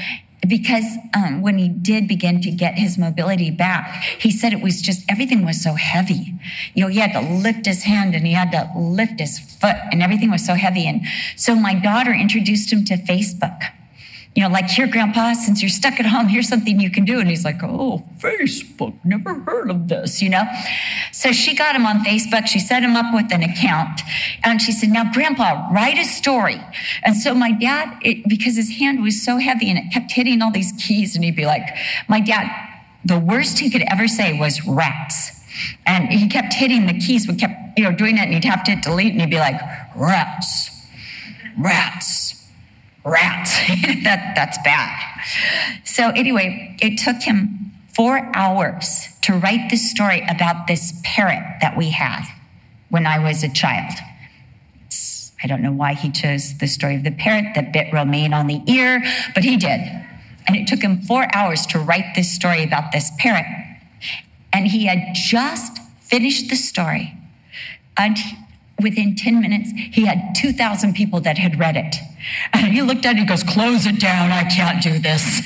because 0.49 0.85
um, 1.15 1.41
when 1.41 1.57
he 1.57 1.69
did 1.69 2.09
begin 2.09 2.41
to 2.41 2.51
get 2.51 2.75
his 2.75 2.99
mobility 2.99 3.51
back, 3.51 4.03
he 4.19 4.31
said 4.31 4.53
it 4.53 4.61
was 4.61 4.83
just 4.83 5.05
everything 5.09 5.45
was 5.45 5.63
so 5.63 5.75
heavy. 5.75 6.35
You 6.75 6.83
know, 6.83 6.89
he 6.89 6.99
had 6.99 7.13
to 7.13 7.21
lift 7.21 7.67
his 7.67 7.85
hand 7.85 8.15
and 8.15 8.27
he 8.27 8.33
had 8.33 8.51
to 8.51 8.71
lift 8.77 9.21
his 9.21 9.39
foot, 9.39 9.77
and 9.93 10.03
everything 10.03 10.31
was 10.31 10.45
so 10.45 10.55
heavy. 10.55 10.87
And 10.87 11.03
so 11.37 11.55
my 11.55 11.75
daughter 11.75 12.13
introduced 12.13 12.73
him 12.73 12.85
to 12.87 12.97
Facebook 12.97 13.61
you 14.35 14.43
know, 14.43 14.49
like, 14.49 14.71
here, 14.71 14.87
grandpa, 14.87 15.35
since 15.35 15.61
you're 15.61 15.69
stuck 15.69 16.01
at 16.01 16.07
home, 16.07 16.27
here's 16.27 16.49
something 16.49 16.81
you 16.81 16.91
can 16.91 17.05
do. 17.05 17.21
And 17.21 17.29
he's 17.29 17.45
like, 17.45 17.63
oh, 17.63 18.03
Facebook, 18.19 18.95
never 19.05 19.35
heard 19.35 19.71
of 19.71 19.89
this, 19.89 20.23
you 20.23 20.31
know? 20.31 20.45
So 21.13 21.33
she 21.33 21.55
got 21.55 21.77
him 21.77 21.85
on 21.85 22.03
Facebook. 22.03 22.47
She 22.47 22.59
set 22.59 22.83
him 22.83 22.97
up 22.97 23.13
with 23.15 23.31
an 23.31 23.43
account. 23.43 24.01
And 24.43 24.63
she 24.63 24.73
said, 24.73 24.89
now, 24.89 25.13
grandpa, 25.13 25.69
write 25.71 25.99
a 25.99 26.05
story. 26.05 26.59
And 27.03 27.15
so 27.15 27.35
my 27.35 27.53
dad, 27.53 27.99
it, 28.01 28.27
because 28.27 28.57
his 28.57 28.71
hand 28.79 29.03
was 29.03 29.23
so 29.23 29.37
heavy 29.37 29.69
and 29.69 29.79
it 29.79 29.93
kept 29.93 30.13
hitting 30.13 30.41
all 30.41 30.51
these 30.51 30.73
keys, 30.79 31.15
and 31.15 31.23
he'd 31.23 31.37
be 31.37 31.45
like, 31.45 31.69
my 32.09 32.21
dad, 32.21 32.51
the 33.05 33.19
worst 33.19 33.59
he 33.59 33.69
could 33.69 33.85
ever 33.91 34.09
say 34.09 34.39
was 34.39 34.67
rats. 34.67 35.43
And 35.85 36.09
he 36.09 36.27
kept 36.29 36.55
hitting 36.55 36.87
the 36.87 36.99
keys, 36.99 37.29
we 37.29 37.35
kept, 37.35 37.79
you 37.79 37.85
know, 37.85 37.93
doing 37.93 38.17
it, 38.17 38.23
and 38.23 38.33
he'd 38.33 38.45
have 38.45 38.65
to 38.65 38.77
delete, 38.77 39.13
and 39.13 39.21
he'd 39.21 39.29
be 39.29 39.39
like, 39.39 39.61
rats, 39.95 40.71
rats 41.59 42.42
rats. 43.05 43.57
that, 44.05 44.33
that's 44.35 44.59
bad. 44.65 44.99
So, 45.85 46.11
anyway, 46.11 46.77
it 46.81 46.99
took 46.99 47.23
him 47.23 47.73
four 47.95 48.31
hours 48.35 49.09
to 49.23 49.35
write 49.35 49.71
this 49.71 49.91
story 49.91 50.25
about 50.29 50.67
this 50.67 51.01
parrot 51.05 51.59
that 51.61 51.77
we 51.77 51.91
had 51.91 52.25
when 52.89 53.07
I 53.07 53.19
was 53.19 53.43
a 53.43 53.49
child. 53.49 53.93
I 55.43 55.47
don't 55.49 55.63
know 55.63 55.73
why 55.73 55.95
he 55.95 56.11
chose 56.11 56.57
the 56.59 56.69
story 56.69 56.95
of 56.97 57.03
the 57.03 57.11
parrot 57.11 57.55
that 57.55 57.73
bit 57.73 57.93
Romaine 57.93 58.33
on 58.33 58.47
the 58.47 58.63
ear, 58.67 59.03
but 59.35 59.43
he 59.43 59.57
did. 59.57 59.81
And 60.47 60.57
it 60.57 60.67
took 60.67 60.81
him 60.81 61.01
four 61.03 61.27
hours 61.35 61.67
to 61.67 61.79
write 61.79 62.15
this 62.15 62.33
story 62.33 62.63
about 62.63 62.93
this 62.93 63.11
parrot. 63.19 63.47
And 64.53 64.67
he 64.67 64.87
had 64.87 65.15
just 65.15 65.79
finished 66.01 66.49
the 66.49 66.57
story. 66.57 67.15
And 67.97 68.17
within 68.83 69.15
10 69.17 69.41
minutes, 69.41 69.71
he 69.71 70.05
had 70.07 70.35
2,000 70.35 70.95
people 70.95 71.21
that 71.21 71.39
had 71.39 71.59
read 71.59 71.77
it. 71.77 71.97
And 72.53 72.73
he 72.73 72.83
looked 72.83 73.05
at 73.05 73.17
it 73.17 73.21
and 73.21 73.29
goes, 73.29 73.43
Close 73.43 73.87
it 73.87 74.01
down. 74.01 74.31
I 74.31 74.45
can't 74.45 74.83
do 74.83 74.99
this. 74.99 75.41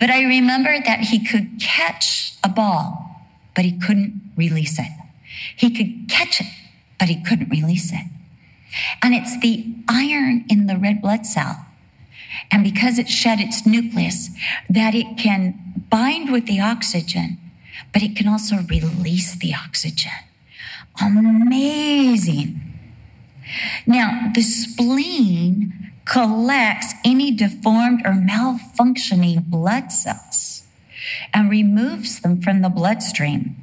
but 0.00 0.10
I 0.10 0.24
remember 0.24 0.78
that 0.84 1.00
he 1.00 1.24
could 1.24 1.60
catch 1.60 2.34
a 2.44 2.48
ball, 2.48 3.24
but 3.54 3.64
he 3.64 3.78
couldn't 3.78 4.20
release 4.36 4.78
it. 4.78 4.92
He 5.56 5.70
could 5.70 6.08
catch 6.08 6.40
it, 6.40 6.46
but 6.98 7.08
he 7.08 7.22
couldn't 7.22 7.48
release 7.48 7.92
it. 7.92 8.06
And 9.02 9.14
it's 9.14 9.38
the 9.40 9.66
iron 9.88 10.44
in 10.48 10.66
the 10.66 10.76
red 10.76 11.00
blood 11.00 11.26
cell. 11.26 11.66
And 12.50 12.62
because 12.62 12.98
it 12.98 13.08
shed 13.08 13.40
its 13.40 13.66
nucleus, 13.66 14.30
that 14.68 14.94
it 14.94 15.18
can 15.18 15.84
bind 15.90 16.30
with 16.30 16.46
the 16.46 16.60
oxygen, 16.60 17.38
but 17.92 18.02
it 18.02 18.16
can 18.16 18.28
also 18.28 18.56
release 18.68 19.36
the 19.36 19.54
oxygen. 19.54 20.12
Amazing. 21.00 22.60
Now, 23.86 24.30
the 24.34 24.42
spleen 24.42 25.92
collects 26.04 26.94
any 27.04 27.30
deformed 27.30 28.02
or 28.04 28.12
malfunctioning 28.12 29.44
blood 29.44 29.92
cells 29.92 30.64
and 31.32 31.50
removes 31.50 32.20
them 32.20 32.40
from 32.40 32.62
the 32.62 32.68
bloodstream. 32.68 33.56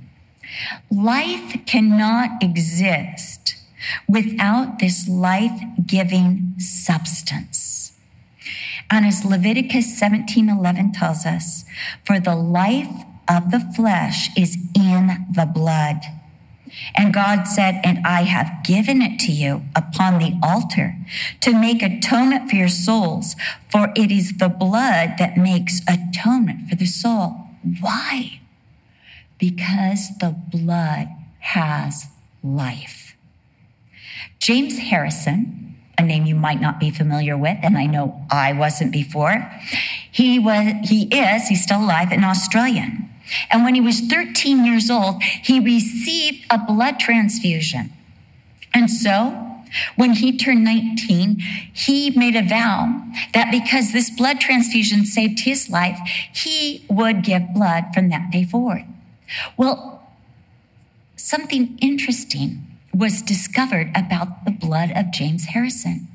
Life 0.90 1.66
cannot 1.66 2.42
exist 2.42 3.56
without 4.08 4.80
this 4.80 5.08
life 5.08 5.62
giving 5.86 6.54
substance. 6.58 7.94
And 8.90 9.06
as 9.06 9.26
Leviticus 9.26 10.00
17:11 10.00 10.92
tells 10.94 11.26
us, 11.26 11.66
for 12.04 12.20
the 12.20 12.36
life 12.36 13.04
of 13.28 13.52
the 13.52 13.60
flesh 13.60 14.30
is 14.38 14.58
in 14.76 15.26
the 15.32 15.46
blood. 15.46 16.02
And 16.96 17.14
God 17.14 17.44
said, 17.46 17.82
And 17.84 18.06
I 18.06 18.24
have 18.24 18.64
given 18.64 19.02
it 19.02 19.20
to 19.22 19.32
you 19.32 19.64
upon 19.76 20.20
the 20.20 20.38
altar 20.44 20.96
to 21.42 21.54
make 21.54 21.82
atonement 21.82 22.50
for 22.50 22.56
your 22.56 22.70
souls, 22.70 23.36
for 23.70 23.92
it 23.96 24.12
is 24.12 24.38
the 24.38 24.50
blood 24.50 25.16
that 25.18 25.38
makes 25.38 25.82
atonement 25.88 26.70
for 26.70 26.76
the 26.76 26.86
soul. 26.86 27.50
Why? 27.82 28.40
Because 29.38 30.18
the 30.20 30.36
blood 30.52 31.10
has 31.40 32.08
life. 32.44 33.16
James 34.40 34.78
Harrison, 34.78 35.76
a 35.98 36.04
name 36.04 36.26
you 36.26 36.36
might 36.36 36.62
not 36.62 36.80
be 36.80 36.92
familiar 36.92 37.38
with, 37.38 37.58
and 37.64 37.78
I 37.78 37.86
know 37.86 38.26
I 38.30 38.54
wasn't 38.54 38.92
before, 38.92 39.52
he 40.12 40.40
was, 40.40 40.90
he 40.90 41.04
is, 41.08 41.48
he's 41.48 41.64
still 41.64 41.84
alive, 41.84 42.12
an 42.12 42.24
Australian. 42.24 43.05
And 43.52 43.64
when 43.64 43.76
he 43.76 43.82
was 43.82 44.02
13 44.02 44.66
years 44.66 44.90
old, 44.90 45.22
he 45.24 45.60
received 45.60 46.46
a 46.50 46.58
blood 46.58 47.00
transfusion. 47.00 47.92
And 48.74 48.90
so, 48.90 49.42
when 49.96 50.14
he 50.14 50.38
turned 50.38 50.64
19, 50.64 51.40
he 51.74 52.12
made 52.12 52.36
a 52.36 52.44
vow 52.44 53.04
that 53.34 53.52
because 53.52 53.92
this 53.92 54.10
blood 54.10 54.40
transfusion 54.40 55.06
saved 55.06 55.42
his 55.42 55.70
life, 55.70 56.00
he 56.34 56.86
would 56.90 57.24
give 57.24 57.54
blood 57.54 57.86
from 57.94 58.10
that 58.10 58.32
day 58.32 58.44
forward. 58.44 58.86
Well, 59.58 60.08
something 61.16 61.78
interesting 61.82 62.66
was 62.94 63.22
discovered 63.22 63.92
about 63.96 64.46
the 64.46 64.52
blood 64.52 64.92
of 64.96 65.12
James 65.12 65.46
Harrison. 65.46 66.08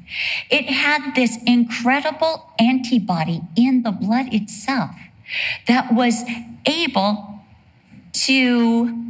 It 0.51 0.67
had 0.67 1.15
this 1.15 1.39
incredible 1.47 2.51
antibody 2.59 3.43
in 3.57 3.83
the 3.83 3.93
blood 3.93 4.33
itself 4.33 4.93
that 5.67 5.93
was 5.93 6.25
able 6.67 7.43
to 8.13 9.05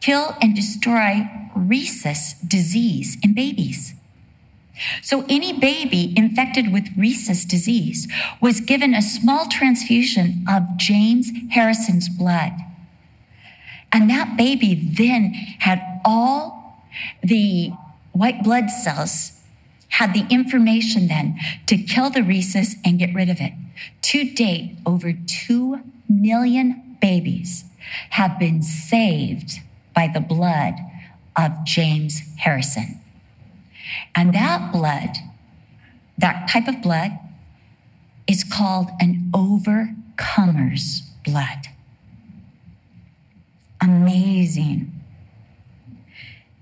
kill 0.00 0.36
and 0.40 0.54
destroy 0.54 1.28
rhesus 1.54 2.34
disease 2.46 3.16
in 3.22 3.34
babies. 3.34 3.94
So 5.02 5.24
any 5.28 5.52
baby 5.52 6.14
infected 6.16 6.72
with 6.72 6.88
rhesus 6.96 7.44
disease 7.44 8.08
was 8.40 8.60
given 8.60 8.94
a 8.94 9.02
small 9.02 9.46
transfusion 9.46 10.44
of 10.48 10.62
James 10.78 11.30
Harrison's 11.50 12.08
blood. 12.08 12.52
And 13.92 14.08
that 14.08 14.36
baby 14.36 14.74
then 14.74 15.34
had 15.58 15.82
all 16.04 16.86
the 17.22 17.72
white 18.12 18.42
blood 18.42 18.70
cells 18.70 19.32
had 19.88 20.14
the 20.14 20.26
information 20.30 21.08
then 21.08 21.38
to 21.66 21.76
kill 21.76 22.10
the 22.10 22.22
rhesus 22.22 22.76
and 22.84 22.98
get 22.98 23.12
rid 23.14 23.28
of 23.28 23.40
it. 23.40 23.52
To 24.02 24.24
date, 24.30 24.76
over 24.86 25.12
2 25.12 25.80
million 26.08 26.96
babies 27.00 27.64
have 28.10 28.38
been 28.38 28.62
saved 28.62 29.60
by 29.94 30.08
the 30.08 30.20
blood 30.20 30.74
of 31.36 31.64
James 31.64 32.22
Harrison. 32.38 33.00
And 34.14 34.34
that 34.34 34.72
blood, 34.72 35.16
that 36.18 36.48
type 36.48 36.68
of 36.68 36.82
blood, 36.82 37.18
is 38.26 38.44
called 38.44 38.88
an 39.00 39.30
overcomer's 39.34 41.02
blood. 41.24 41.66
Amazing. 43.80 44.92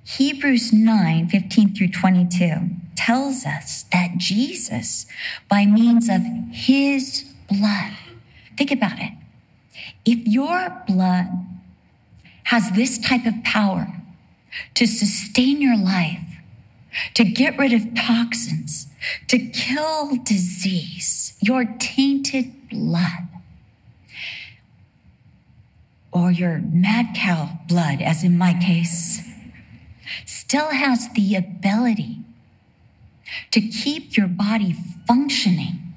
Hebrews 0.05 0.73
9 0.73 1.29
15 1.29 1.75
through 1.75 1.89
22 1.89 2.78
tells 2.99 3.47
us 3.47 3.85
that 3.93 4.19
Jesus, 4.19 5.07
by 5.49 5.65
means 5.65 6.09
of 6.09 6.21
his 6.51 7.33
blood, 7.49 7.93
think 8.57 8.73
about 8.73 8.99
it. 8.99 9.13
If 10.05 10.27
your 10.27 10.83
blood 10.87 11.29
has 12.45 12.73
this 12.73 12.99
type 12.99 13.25
of 13.25 13.45
power 13.45 13.87
to 14.75 14.87
sustain 14.87 15.63
your 15.63 15.77
life, 15.77 16.25
to 17.15 17.25
get 17.25 17.57
rid 17.57 17.73
of 17.73 17.95
toxins, 17.95 18.89
to 19.29 19.39
kill 19.39 20.17
disease, 20.25 21.37
your 21.41 21.65
tainted 21.79 22.69
blood, 22.69 23.29
or 26.11 26.33
your 26.33 26.59
mad 26.59 27.15
cow 27.15 27.61
blood, 27.69 28.03
as 28.03 28.25
in 28.25 28.37
my 28.37 28.55
case, 28.55 29.23
still 30.27 30.71
has 30.71 31.09
the 31.13 31.37
ability 31.37 32.25
to 33.51 33.61
keep 33.61 34.17
your 34.17 34.29
body 34.29 34.75
functioning, 35.07 35.95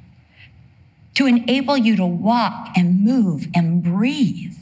to 1.13 1.25
enable 1.25 1.77
you 1.77 1.95
to 1.95 2.05
walk 2.05 2.69
and 2.75 3.03
move 3.03 3.47
and 3.53 3.83
breathe 3.83 4.55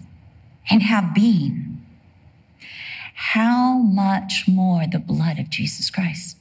and 0.69 0.83
have 0.83 1.13
being. 1.13 1.83
How 3.13 3.77
much 3.77 4.45
more 4.47 4.85
the 4.87 4.99
blood 4.99 5.39
of 5.39 5.49
Jesus 5.49 5.89
Christ? 5.89 6.37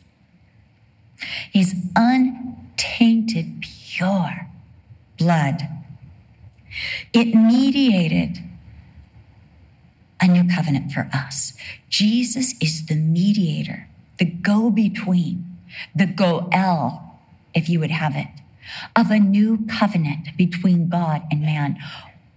His 1.52 1.74
untainted, 1.96 3.62
pure 3.62 4.48
blood. 5.18 5.68
It 7.12 7.34
mediated 7.34 8.38
a 10.20 10.28
new 10.28 10.48
covenant 10.48 10.92
for 10.92 11.08
us. 11.12 11.54
Jesus 11.88 12.54
is 12.60 12.86
the 12.86 12.94
mediator, 12.94 13.88
the 14.18 14.24
go 14.24 14.70
between, 14.70 15.47
the 15.94 16.06
goel, 16.06 17.20
if 17.54 17.68
you 17.68 17.80
would 17.80 17.90
have 17.90 18.14
it, 18.16 18.28
of 18.94 19.10
a 19.10 19.18
new 19.18 19.66
covenant 19.66 20.36
between 20.36 20.88
God 20.88 21.22
and 21.30 21.42
man. 21.42 21.78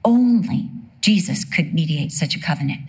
Only 0.04 0.70
Jesus 1.02 1.44
could 1.44 1.74
mediate 1.74 2.12
such 2.12 2.36
a 2.36 2.40
covenant. 2.40 2.82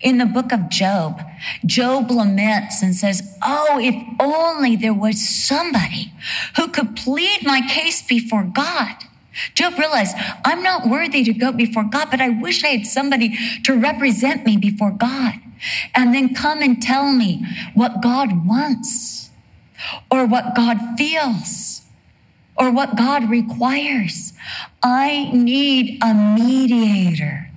In 0.00 0.18
the 0.18 0.26
book 0.26 0.52
of 0.52 0.68
Job, 0.70 1.22
Job 1.64 2.10
laments 2.10 2.82
and 2.82 2.94
says, 2.94 3.36
Oh, 3.42 3.78
if 3.80 3.94
only 4.18 4.76
there 4.76 4.94
was 4.94 5.26
somebody 5.26 6.12
who 6.56 6.68
could 6.68 6.96
plead 6.96 7.44
my 7.44 7.60
case 7.68 8.02
before 8.02 8.44
God. 8.44 8.96
Job 9.54 9.78
realized, 9.78 10.16
I'm 10.44 10.62
not 10.62 10.88
worthy 10.88 11.22
to 11.24 11.32
go 11.32 11.52
before 11.52 11.84
God, 11.84 12.08
but 12.10 12.20
I 12.20 12.30
wish 12.30 12.64
I 12.64 12.68
had 12.68 12.86
somebody 12.86 13.36
to 13.64 13.78
represent 13.78 14.44
me 14.44 14.56
before 14.56 14.90
God 14.90 15.34
and 15.94 16.14
then 16.14 16.34
come 16.34 16.62
and 16.62 16.82
tell 16.82 17.12
me 17.12 17.46
what 17.74 18.02
God 18.02 18.46
wants 18.46 19.29
or 20.10 20.26
what 20.26 20.54
God 20.54 20.78
feels 20.96 21.82
or 22.56 22.70
what 22.70 22.96
God 22.96 23.30
requires. 23.30 24.32
I 24.82 25.30
need 25.32 25.98
a 26.02 26.14
mediator. 26.14 27.50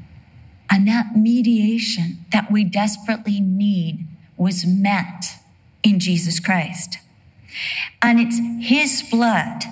And 0.69 0.87
that 0.87 1.15
mediation 1.15 2.25
that 2.31 2.51
we 2.51 2.63
desperately 2.63 3.39
need 3.39 4.07
was 4.37 4.65
met 4.65 5.25
in 5.83 5.99
Jesus 5.99 6.39
Christ. 6.39 6.97
And 8.01 8.19
it's 8.19 8.39
his 8.67 9.03
blood 9.03 9.63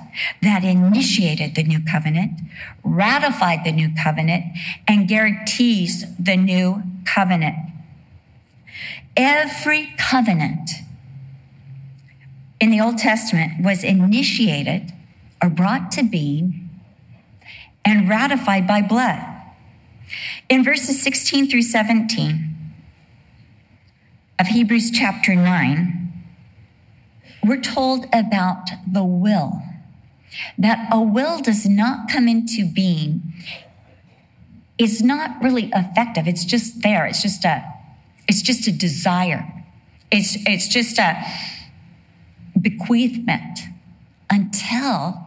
that 0.42 0.64
initiated 0.64 1.56
the 1.56 1.64
new 1.64 1.80
covenant, 1.84 2.40
ratified 2.84 3.64
the 3.64 3.72
new 3.72 3.90
covenant, 4.04 4.46
and 4.88 5.08
guarantees 5.08 6.06
the 6.18 6.38
new 6.38 6.84
covenant. 7.06 7.56
Every 9.18 9.94
covenant 9.98 10.70
in 12.62 12.70
the 12.70 12.80
Old 12.80 13.00
Testament 13.00 13.54
was 13.64 13.84
initiated 13.84 14.94
or 15.42 15.50
brought 15.50 15.92
to 15.94 16.04
being 16.04 16.70
and 17.84 18.08
ratified 18.08 18.68
by 18.68 18.84
blood. 18.84 19.20
In 20.48 20.64
verses 20.64 21.02
16 21.02 21.50
through 21.50 21.64
17 21.64 22.56
of 24.40 24.48
Hebrews 24.48 24.92
chapter 24.92 25.36
9, 25.36 26.14
we're 27.44 27.60
told 27.60 28.06
about 28.14 28.70
the 28.90 29.04
will. 29.04 29.64
That 30.58 30.88
a 30.92 31.02
will 31.02 31.42
does 31.42 31.68
not 31.68 32.10
come 32.10 32.28
into 32.28 32.66
being 32.72 33.34
is 34.78 35.02
not 35.02 35.42
really 35.42 35.72
effective. 35.74 36.28
It's 36.28 36.46
just 36.46 36.84
there. 36.84 37.08
It's 37.08 37.22
just 37.22 37.44
a 37.44 37.66
it's 38.28 38.42
just 38.42 38.68
a 38.68 38.72
desire. 38.72 39.66
It's 40.12 40.38
it's 40.46 40.68
just 40.68 41.00
a 41.00 41.22
bequeathment 42.62 43.60
until 44.30 45.26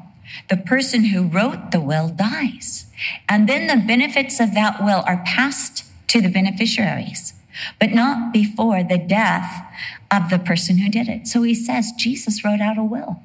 the 0.49 0.57
person 0.57 1.05
who 1.05 1.27
wrote 1.27 1.70
the 1.70 1.81
will 1.81 2.09
dies. 2.09 2.87
And 3.29 3.49
then 3.49 3.66
the 3.66 3.85
benefits 3.87 4.40
of 4.40 4.55
that 4.55 4.83
will 4.83 5.05
are 5.07 5.23
passed 5.25 5.85
to 6.09 6.20
the 6.20 6.29
beneficiaries, 6.29 7.35
but 7.79 7.92
not 7.92 8.33
before 8.33 8.83
the 8.83 8.99
death 8.99 9.66
of 10.11 10.31
the 10.31 10.38
person 10.38 10.79
who 10.79 10.90
did 10.90 11.09
it. 11.09 11.27
So 11.27 11.42
he 11.42 11.55
says 11.55 11.92
Jesus 11.99 12.44
wrote 12.44 12.61
out 12.61 12.79
a 12.79 12.85
will. 12.85 13.20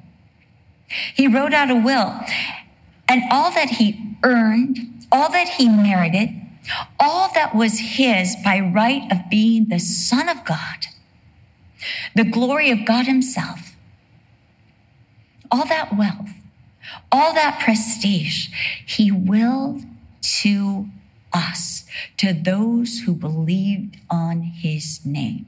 He 1.14 1.28
wrote 1.28 1.54
out 1.54 1.70
a 1.70 1.76
will, 1.76 2.20
and 3.08 3.22
all 3.30 3.52
that 3.52 3.70
he 3.70 4.16
earned, 4.24 5.06
all 5.12 5.30
that 5.30 5.48
he 5.50 5.68
merited, 5.68 6.30
all 6.98 7.30
that 7.34 7.54
was 7.54 7.78
his 7.78 8.36
by 8.44 8.58
right 8.58 9.10
of 9.10 9.30
being 9.30 9.68
the 9.68 9.78
Son 9.78 10.28
of 10.28 10.44
God, 10.44 10.86
the 12.14 12.24
glory 12.24 12.70
of 12.70 12.84
God 12.84 13.06
Himself, 13.06 13.69
all 15.50 15.66
that 15.66 15.96
wealth, 15.96 16.30
all 17.10 17.34
that 17.34 17.60
prestige, 17.60 18.48
He 18.84 19.10
willed 19.10 19.82
to 20.42 20.88
us, 21.32 21.84
to 22.16 22.32
those 22.32 23.00
who 23.00 23.14
believed 23.14 23.96
on 24.08 24.42
His 24.42 25.04
name. 25.04 25.46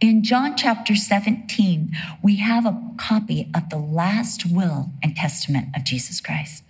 In 0.00 0.22
John 0.22 0.56
chapter 0.56 0.94
17, 0.94 1.92
we 2.22 2.36
have 2.36 2.66
a 2.66 2.80
copy 2.96 3.48
of 3.54 3.70
the 3.70 3.78
last 3.78 4.44
will 4.44 4.90
and 5.02 5.16
testament 5.16 5.68
of 5.74 5.84
Jesus 5.84 6.20
Christ. 6.20 6.62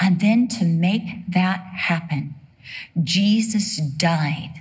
And 0.00 0.20
then 0.20 0.48
to 0.48 0.64
make 0.64 1.26
that 1.28 1.60
happen, 1.60 2.34
Jesus 3.02 3.76
died 3.76 4.60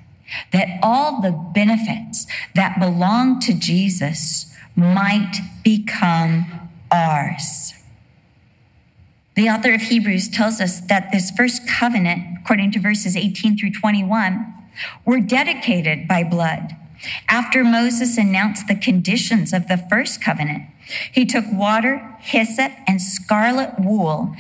that 0.51 0.79
all 0.81 1.21
the 1.21 1.31
benefits 1.31 2.27
that 2.55 2.79
belong 2.79 3.39
to 3.41 3.53
Jesus 3.53 4.54
might 4.75 5.39
become 5.63 6.69
ours. 6.91 7.73
The 9.35 9.49
author 9.49 9.73
of 9.73 9.81
Hebrews 9.81 10.29
tells 10.29 10.61
us 10.61 10.79
that 10.81 11.11
this 11.11 11.31
first 11.31 11.67
covenant, 11.67 12.39
according 12.41 12.71
to 12.71 12.79
verses 12.79 13.17
18 13.17 13.57
through 13.57 13.71
21, 13.71 14.53
were 15.05 15.19
dedicated 15.19 16.07
by 16.07 16.23
blood. 16.23 16.75
After 17.27 17.63
Moses 17.63 18.17
announced 18.17 18.67
the 18.67 18.75
conditions 18.75 19.53
of 19.53 19.67
the 19.67 19.77
first 19.77 20.21
covenant, 20.21 20.63
he 21.11 21.25
took 21.25 21.45
water, 21.51 22.15
hyssop, 22.19 22.71
and 22.87 23.01
scarlet 23.01 23.79
wool 23.79 24.35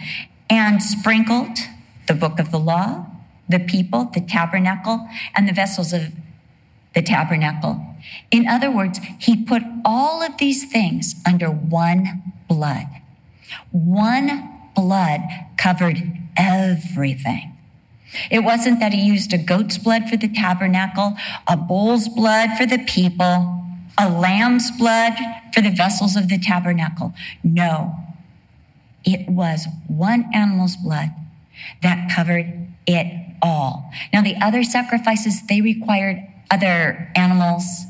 and 0.49 0.81
sprinkled 0.81 1.57
the 2.07 2.13
book 2.13 2.39
of 2.39 2.51
the 2.51 2.59
law, 2.59 3.05
the 3.49 3.59
people, 3.59 4.05
the 4.13 4.21
tabernacle, 4.21 5.07
and 5.35 5.47
the 5.47 5.53
vessels 5.53 5.91
of 5.91 6.13
the 6.93 7.01
tabernacle. 7.01 7.94
In 8.31 8.47
other 8.47 8.71
words, 8.71 8.99
he 9.19 9.43
put 9.43 9.63
all 9.83 10.21
of 10.21 10.37
these 10.37 10.69
things 10.69 11.15
under 11.25 11.47
one 11.49 12.33
blood. 12.47 12.87
One 13.71 14.51
blood 14.75 15.21
covered 15.57 16.01
everything. 16.37 17.53
It 18.31 18.39
wasn't 18.39 18.79
that 18.79 18.93
he 18.93 19.01
used 19.01 19.33
a 19.33 19.37
goat's 19.37 19.77
blood 19.77 20.09
for 20.09 20.17
the 20.17 20.27
tabernacle, 20.27 21.15
a 21.47 21.57
bull's 21.57 22.07
blood 22.07 22.51
for 22.57 22.65
the 22.65 22.79
people, 22.79 23.63
a 23.97 24.09
lamb's 24.09 24.71
blood 24.71 25.13
for 25.53 25.61
the 25.61 25.69
vessels 25.69 26.15
of 26.15 26.29
the 26.29 26.37
tabernacle. 26.37 27.13
No, 27.43 27.95
it 29.03 29.27
was 29.29 29.67
one 29.87 30.29
animal's 30.33 30.75
blood 30.75 31.11
that 31.81 32.11
covered 32.13 32.67
it 32.85 33.35
all. 33.41 33.91
Now, 34.13 34.21
the 34.21 34.35
other 34.37 34.63
sacrifices, 34.63 35.45
they 35.47 35.61
required 35.61 36.25
other 36.51 37.11
animals, 37.15 37.85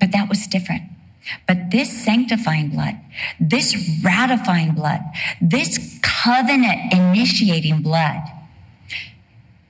but 0.00 0.12
that 0.12 0.28
was 0.28 0.46
different. 0.46 0.82
But 1.46 1.70
this 1.70 2.04
sanctifying 2.04 2.70
blood, 2.70 2.98
this 3.38 4.00
ratifying 4.02 4.72
blood, 4.72 5.00
this 5.40 5.98
covenant 6.02 6.92
initiating 6.92 7.82
blood, 7.82 8.22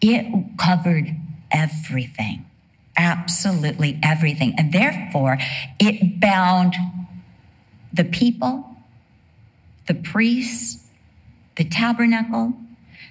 it 0.01 0.57
covered 0.57 1.17
everything, 1.51 2.47
absolutely 2.97 3.99
everything. 4.03 4.55
And 4.57 4.73
therefore, 4.73 5.39
it 5.81 6.21
bound 6.21 6.75
the 7.93 8.05
people, 8.05 8.77
the 9.87 9.95
priests, 9.95 10.87
the 11.57 11.65
tabernacle, 11.65 12.55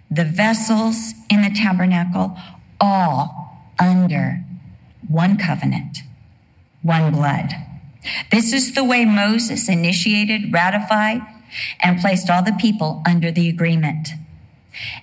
the 0.09 0.23
vessels 0.23 1.13
in 1.29 1.41
the 1.41 1.49
tabernacle, 1.53 2.37
all 2.79 3.73
under 3.77 4.43
one 5.07 5.37
covenant, 5.37 5.99
one 6.87 7.11
blood. 7.11 7.53
This 8.31 8.53
is 8.53 8.73
the 8.73 8.83
way 8.83 9.05
Moses 9.05 9.67
initiated, 9.67 10.53
ratified, 10.53 11.21
and 11.81 11.99
placed 11.99 12.29
all 12.29 12.43
the 12.43 12.57
people 12.59 13.03
under 13.05 13.31
the 13.31 13.49
agreement 13.49 14.09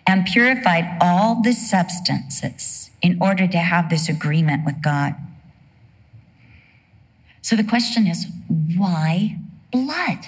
and 0.07 0.25
purified 0.25 0.97
all 1.01 1.43
the 1.43 1.53
substances 1.53 2.91
in 3.03 3.19
order 3.21 3.47
to 3.47 3.59
have 3.59 3.91
this 3.91 4.09
agreement 4.09 4.65
with 4.65 4.83
God. 4.83 5.15
So 7.43 7.57
the 7.57 7.65
question 7.65 8.07
is, 8.07 8.27
why 8.49 9.39
blood? 9.71 10.27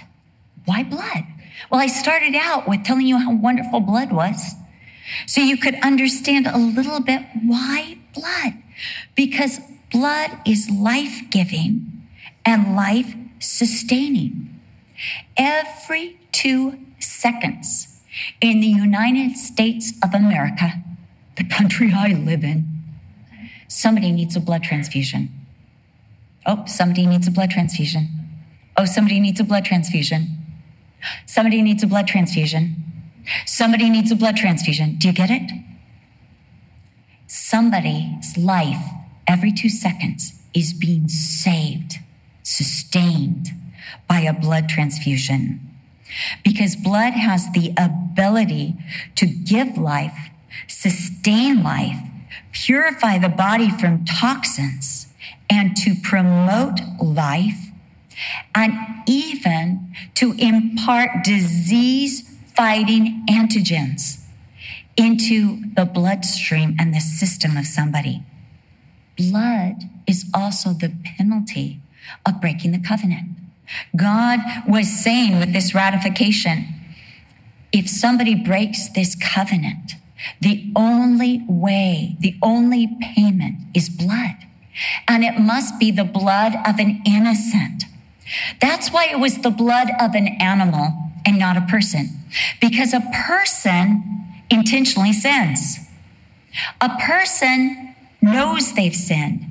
Why 0.67 0.83
blood? 0.83 1.25
Well, 1.71 1.81
I 1.81 1.87
started 1.87 2.35
out 2.35 2.69
with 2.69 2.85
telling 2.85 3.07
you 3.07 3.17
how 3.17 3.35
wonderful 3.35 3.81
blood 3.81 4.13
was. 4.13 4.55
So 5.27 5.41
you 5.41 5.57
could 5.57 5.77
understand 5.77 6.47
a 6.47 6.59
little 6.59 7.01
bit 7.01 7.23
why 7.43 7.99
blood. 8.13 8.55
Because 9.15 9.61
blood 9.93 10.31
is 10.47 10.71
life 10.71 11.23
giving 11.31 12.07
and 12.45 12.77
life 12.77 13.15
sustaining. 13.39 14.61
Every 15.37 16.19
two 16.33 16.79
seconds, 16.99 17.89
in 18.41 18.61
the 18.61 18.67
United 18.67 19.37
States 19.37 19.93
of 20.03 20.15
America, 20.15 20.83
the 21.37 21.45
country 21.45 21.93
I 21.95 22.09
live 22.09 22.45
in, 22.45 22.65
somebody 23.69 24.13
needs 24.13 24.37
a 24.37 24.41
blood 24.41 24.63
transfusion. 24.63 25.31
Oh, 26.47 26.65
somebody 26.67 27.07
needs 27.07 27.27
a 27.27 27.31
blood 27.31 27.51
transfusion. 27.51 28.09
Oh, 28.77 28.85
somebody 28.85 29.21
needs 29.21 29.41
a 29.41 29.45
blood 29.45 29.65
transfusion. 29.65 30.29
Somebody 31.27 31.61
needs 31.63 31.83
a 31.83 31.87
blood 31.87 32.07
transfusion. 32.07 32.77
Somebody 33.45 33.91
needs 33.91 34.11
a 34.13 34.17
blood 34.17 34.37
transfusion. 34.37 34.97
Do 34.99 35.09
you 35.09 35.15
get 35.15 35.31
it? 35.31 35.51
Somebody's 37.27 38.37
life 38.39 38.85
every 39.27 39.53
two 39.53 39.69
seconds 39.69 40.33
is 40.55 40.73
being 40.73 41.09
saved, 41.09 41.99
sustained 42.43 43.49
by 44.09 44.21
a 44.21 44.33
blood 44.33 44.69
transfusion 44.69 45.67
because 46.45 46.77
blood 46.77 47.13
has 47.13 47.51
the 47.53 47.73
ability 47.77 48.75
to 49.17 49.27
give 49.27 49.77
life, 49.77 50.31
sustain 50.67 51.63
life, 51.63 51.99
purify 52.53 53.19
the 53.19 53.29
body 53.29 53.71
from 53.71 54.05
toxins, 54.05 55.09
and 55.49 55.77
to 55.77 55.95
promote 56.03 56.79
life, 57.01 57.59
and 58.55 58.73
even 59.07 59.95
to 60.15 60.33
impart 60.39 61.25
disease 61.25 62.23
fighting 62.57 63.25
antigens 63.29 64.23
into 64.97 65.63
the 65.75 65.85
bloodstream 65.85 66.75
and 66.79 66.95
the 66.95 67.01
system 67.01 67.57
of 67.57 67.67
somebody. 67.67 68.23
Blood 69.17 69.85
is 70.07 70.29
also 70.35 70.73
the 70.73 70.93
penalty 71.05 71.81
of 72.25 72.41
breaking 72.41 72.73
the 72.73 72.79
covenant. 72.79 73.31
God 73.97 74.41
was 74.69 74.89
saying 74.89 75.39
with 75.39 75.53
this 75.53 75.75
ratification, 75.75 76.67
if 77.73 77.89
somebody 77.89 78.35
breaks 78.35 78.89
this 78.89 79.17
covenant, 79.17 79.93
the 80.41 80.73
only 80.77 81.45
way, 81.49 82.17
the 82.21 82.37
only 82.43 82.89
payment 83.01 83.57
is 83.75 83.89
blood. 83.89 84.37
And 85.09 85.25
it 85.25 85.39
must 85.39 85.79
be 85.79 85.91
the 85.91 86.05
blood 86.05 86.55
of 86.67 86.79
an 86.79 87.03
innocent. 87.07 87.85
That's 88.61 88.91
why 88.91 89.07
it 89.07 89.19
was 89.19 89.39
the 89.39 89.51
blood 89.51 89.89
of 90.01 90.15
an 90.15 90.29
animal 90.41 90.93
and 91.25 91.39
not 91.39 91.57
a 91.57 91.63
person. 91.63 92.09
Because 92.61 92.93
a 92.93 93.03
person 93.27 94.03
intentionally 94.51 95.13
sins. 95.13 95.79
A 96.81 96.91
person 97.01 97.86
knows 98.33 98.75
they've 98.75 98.95
sinned. 98.95 99.45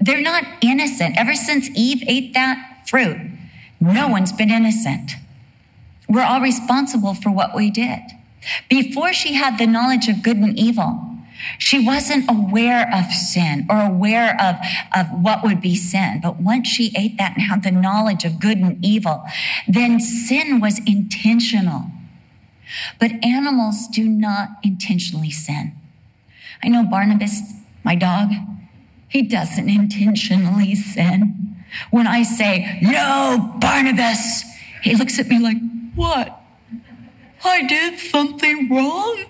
They're 0.00 0.20
not 0.20 0.44
innocent. 0.60 1.16
Ever 1.16 1.34
since 1.34 1.68
Eve 1.74 2.02
ate 2.06 2.34
that 2.34 2.88
fruit, 2.88 3.18
no 3.80 4.08
one's 4.08 4.32
been 4.32 4.50
innocent. 4.50 5.12
We're 6.08 6.22
all 6.24 6.40
responsible 6.40 7.14
for 7.14 7.30
what 7.30 7.54
we 7.54 7.70
did. 7.70 8.00
Before 8.68 9.12
she 9.12 9.34
had 9.34 9.58
the 9.58 9.66
knowledge 9.66 10.08
of 10.08 10.22
good 10.22 10.38
and 10.38 10.58
evil, 10.58 11.04
she 11.58 11.84
wasn't 11.84 12.28
aware 12.28 12.90
of 12.92 13.12
sin 13.12 13.66
or 13.70 13.80
aware 13.80 14.36
of, 14.40 14.56
of 14.96 15.06
what 15.22 15.44
would 15.44 15.60
be 15.60 15.76
sin. 15.76 16.20
But 16.22 16.40
once 16.40 16.68
she 16.68 16.92
ate 16.96 17.16
that 17.18 17.34
and 17.36 17.42
had 17.42 17.62
the 17.62 17.70
knowledge 17.70 18.24
of 18.24 18.40
good 18.40 18.58
and 18.58 18.84
evil, 18.84 19.24
then 19.68 20.00
sin 20.00 20.60
was 20.60 20.80
intentional. 20.86 21.86
But 22.98 23.24
animals 23.24 23.86
do 23.88 24.08
not 24.08 24.48
intentionally 24.62 25.30
sin. 25.30 25.74
I 26.62 26.68
know 26.68 26.84
Barnabas, 26.84 27.40
my 27.88 27.94
dog, 27.94 28.28
he 29.08 29.22
doesn't 29.22 29.66
intentionally 29.66 30.74
sin. 30.74 31.56
When 31.90 32.06
I 32.06 32.22
say, 32.22 32.78
no, 32.82 33.54
Barnabas, 33.62 34.42
he 34.82 34.94
looks 34.94 35.18
at 35.18 35.28
me 35.28 35.38
like, 35.38 35.56
what? 35.94 36.38
I 37.42 37.66
did 37.66 37.98
something 37.98 38.68
wrong? 38.68 39.24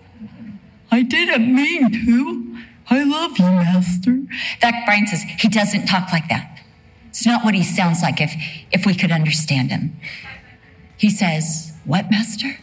I 0.90 1.02
didn't 1.02 1.54
mean 1.54 1.92
to. 1.92 2.58
I 2.90 3.04
love 3.04 3.38
you, 3.38 3.44
Master. 3.44 4.10
In 4.10 4.28
Brian 4.86 5.06
says 5.06 5.22
he 5.38 5.48
doesn't 5.48 5.86
talk 5.86 6.10
like 6.12 6.28
that. 6.28 6.58
It's 7.10 7.24
not 7.24 7.44
what 7.44 7.54
he 7.54 7.62
sounds 7.62 8.02
like 8.02 8.20
if, 8.20 8.32
if 8.72 8.84
we 8.84 8.94
could 8.96 9.12
understand 9.12 9.70
him. 9.70 10.00
He 10.96 11.10
says, 11.10 11.74
What, 11.84 12.10
Master? 12.10 12.58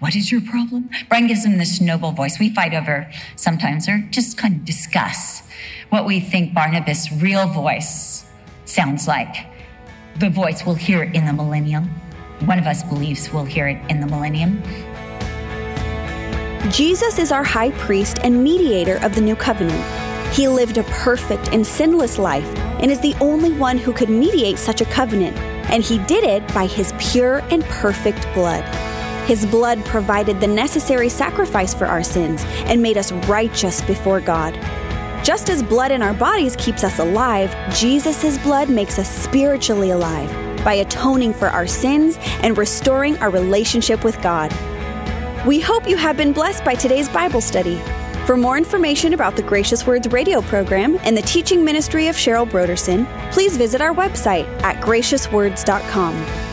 What 0.00 0.14
is 0.14 0.30
your 0.30 0.40
problem? 0.40 0.90
Brian 1.08 1.26
gives 1.26 1.44
him 1.44 1.58
this 1.58 1.80
noble 1.80 2.12
voice. 2.12 2.38
We 2.38 2.54
fight 2.54 2.72
over 2.72 3.10
sometimes 3.34 3.88
or 3.88 3.98
just 4.10 4.38
kind 4.38 4.54
of 4.54 4.64
discuss 4.64 5.42
what 5.90 6.06
we 6.06 6.20
think 6.20 6.54
Barnabas' 6.54 7.10
real 7.12 7.48
voice 7.48 8.24
sounds 8.64 9.08
like. 9.08 9.46
The 10.20 10.30
voice 10.30 10.64
we'll 10.64 10.76
hear 10.76 11.02
in 11.02 11.26
the 11.26 11.32
millennium. 11.32 11.88
One 12.44 12.58
of 12.58 12.66
us 12.66 12.84
believes 12.84 13.32
we'll 13.32 13.44
hear 13.44 13.66
it 13.68 13.78
in 13.90 14.00
the 14.00 14.06
millennium. 14.06 14.62
Jesus 16.70 17.18
is 17.18 17.32
our 17.32 17.42
high 17.42 17.70
priest 17.72 18.18
and 18.22 18.44
mediator 18.44 18.98
of 19.04 19.14
the 19.14 19.20
new 19.20 19.34
covenant. 19.34 19.82
He 20.32 20.46
lived 20.46 20.78
a 20.78 20.84
perfect 20.84 21.48
and 21.52 21.66
sinless 21.66 22.18
life 22.18 22.46
and 22.80 22.90
is 22.90 23.00
the 23.00 23.14
only 23.20 23.52
one 23.52 23.78
who 23.78 23.92
could 23.92 24.10
mediate 24.10 24.58
such 24.58 24.80
a 24.80 24.84
covenant, 24.84 25.36
and 25.70 25.82
he 25.82 25.98
did 26.00 26.22
it 26.22 26.46
by 26.54 26.66
his 26.66 26.92
pure 26.98 27.38
and 27.50 27.64
perfect 27.64 28.22
blood. 28.34 28.62
His 29.28 29.44
blood 29.44 29.84
provided 29.84 30.40
the 30.40 30.46
necessary 30.46 31.10
sacrifice 31.10 31.74
for 31.74 31.84
our 31.84 32.02
sins 32.02 32.44
and 32.64 32.80
made 32.80 32.96
us 32.96 33.12
righteous 33.28 33.82
before 33.82 34.22
God. 34.22 34.54
Just 35.22 35.50
as 35.50 35.62
blood 35.62 35.90
in 35.90 36.00
our 36.00 36.14
bodies 36.14 36.56
keeps 36.56 36.82
us 36.82 36.98
alive, 36.98 37.54
Jesus' 37.76 38.38
blood 38.38 38.70
makes 38.70 38.98
us 38.98 39.06
spiritually 39.06 39.90
alive 39.90 40.30
by 40.64 40.72
atoning 40.72 41.34
for 41.34 41.48
our 41.48 41.66
sins 41.66 42.16
and 42.42 42.56
restoring 42.56 43.18
our 43.18 43.28
relationship 43.28 44.02
with 44.02 44.18
God. 44.22 44.50
We 45.46 45.60
hope 45.60 45.86
you 45.86 45.98
have 45.98 46.16
been 46.16 46.32
blessed 46.32 46.64
by 46.64 46.74
today's 46.74 47.10
Bible 47.10 47.42
study. 47.42 47.78
For 48.24 48.34
more 48.34 48.56
information 48.56 49.12
about 49.12 49.36
the 49.36 49.42
Gracious 49.42 49.86
Words 49.86 50.08
radio 50.08 50.40
program 50.40 50.98
and 51.02 51.14
the 51.14 51.20
teaching 51.20 51.62
ministry 51.62 52.08
of 52.08 52.16
Cheryl 52.16 52.48
Brodersen, 52.48 53.06
please 53.30 53.58
visit 53.58 53.82
our 53.82 53.94
website 53.94 54.46
at 54.62 54.82
graciouswords.com. 54.82 56.47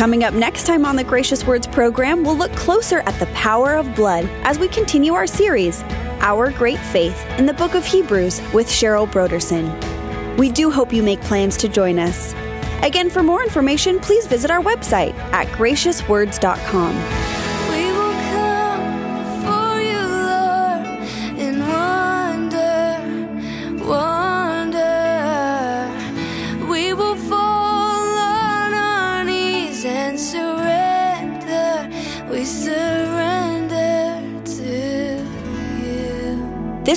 Coming 0.00 0.24
up 0.24 0.32
next 0.32 0.64
time 0.64 0.86
on 0.86 0.96
the 0.96 1.04
Gracious 1.04 1.44
Words 1.44 1.66
program, 1.66 2.24
we'll 2.24 2.34
look 2.34 2.52
closer 2.52 3.00
at 3.00 3.20
the 3.20 3.26
power 3.34 3.74
of 3.74 3.94
blood 3.94 4.24
as 4.44 4.58
we 4.58 4.66
continue 4.66 5.12
our 5.12 5.26
series, 5.26 5.82
Our 6.20 6.50
Great 6.52 6.78
Faith, 6.78 7.22
in 7.38 7.44
the 7.44 7.52
book 7.52 7.74
of 7.74 7.84
Hebrews 7.84 8.40
with 8.54 8.66
Cheryl 8.66 9.06
Brodersen. 9.06 9.68
We 10.38 10.50
do 10.50 10.70
hope 10.70 10.94
you 10.94 11.02
make 11.02 11.20
plans 11.20 11.58
to 11.58 11.68
join 11.68 11.98
us. 11.98 12.32
Again, 12.82 13.10
for 13.10 13.22
more 13.22 13.42
information, 13.42 14.00
please 14.00 14.26
visit 14.26 14.50
our 14.50 14.62
website 14.62 15.14
at 15.34 15.48
graciouswords.com. 15.48 17.29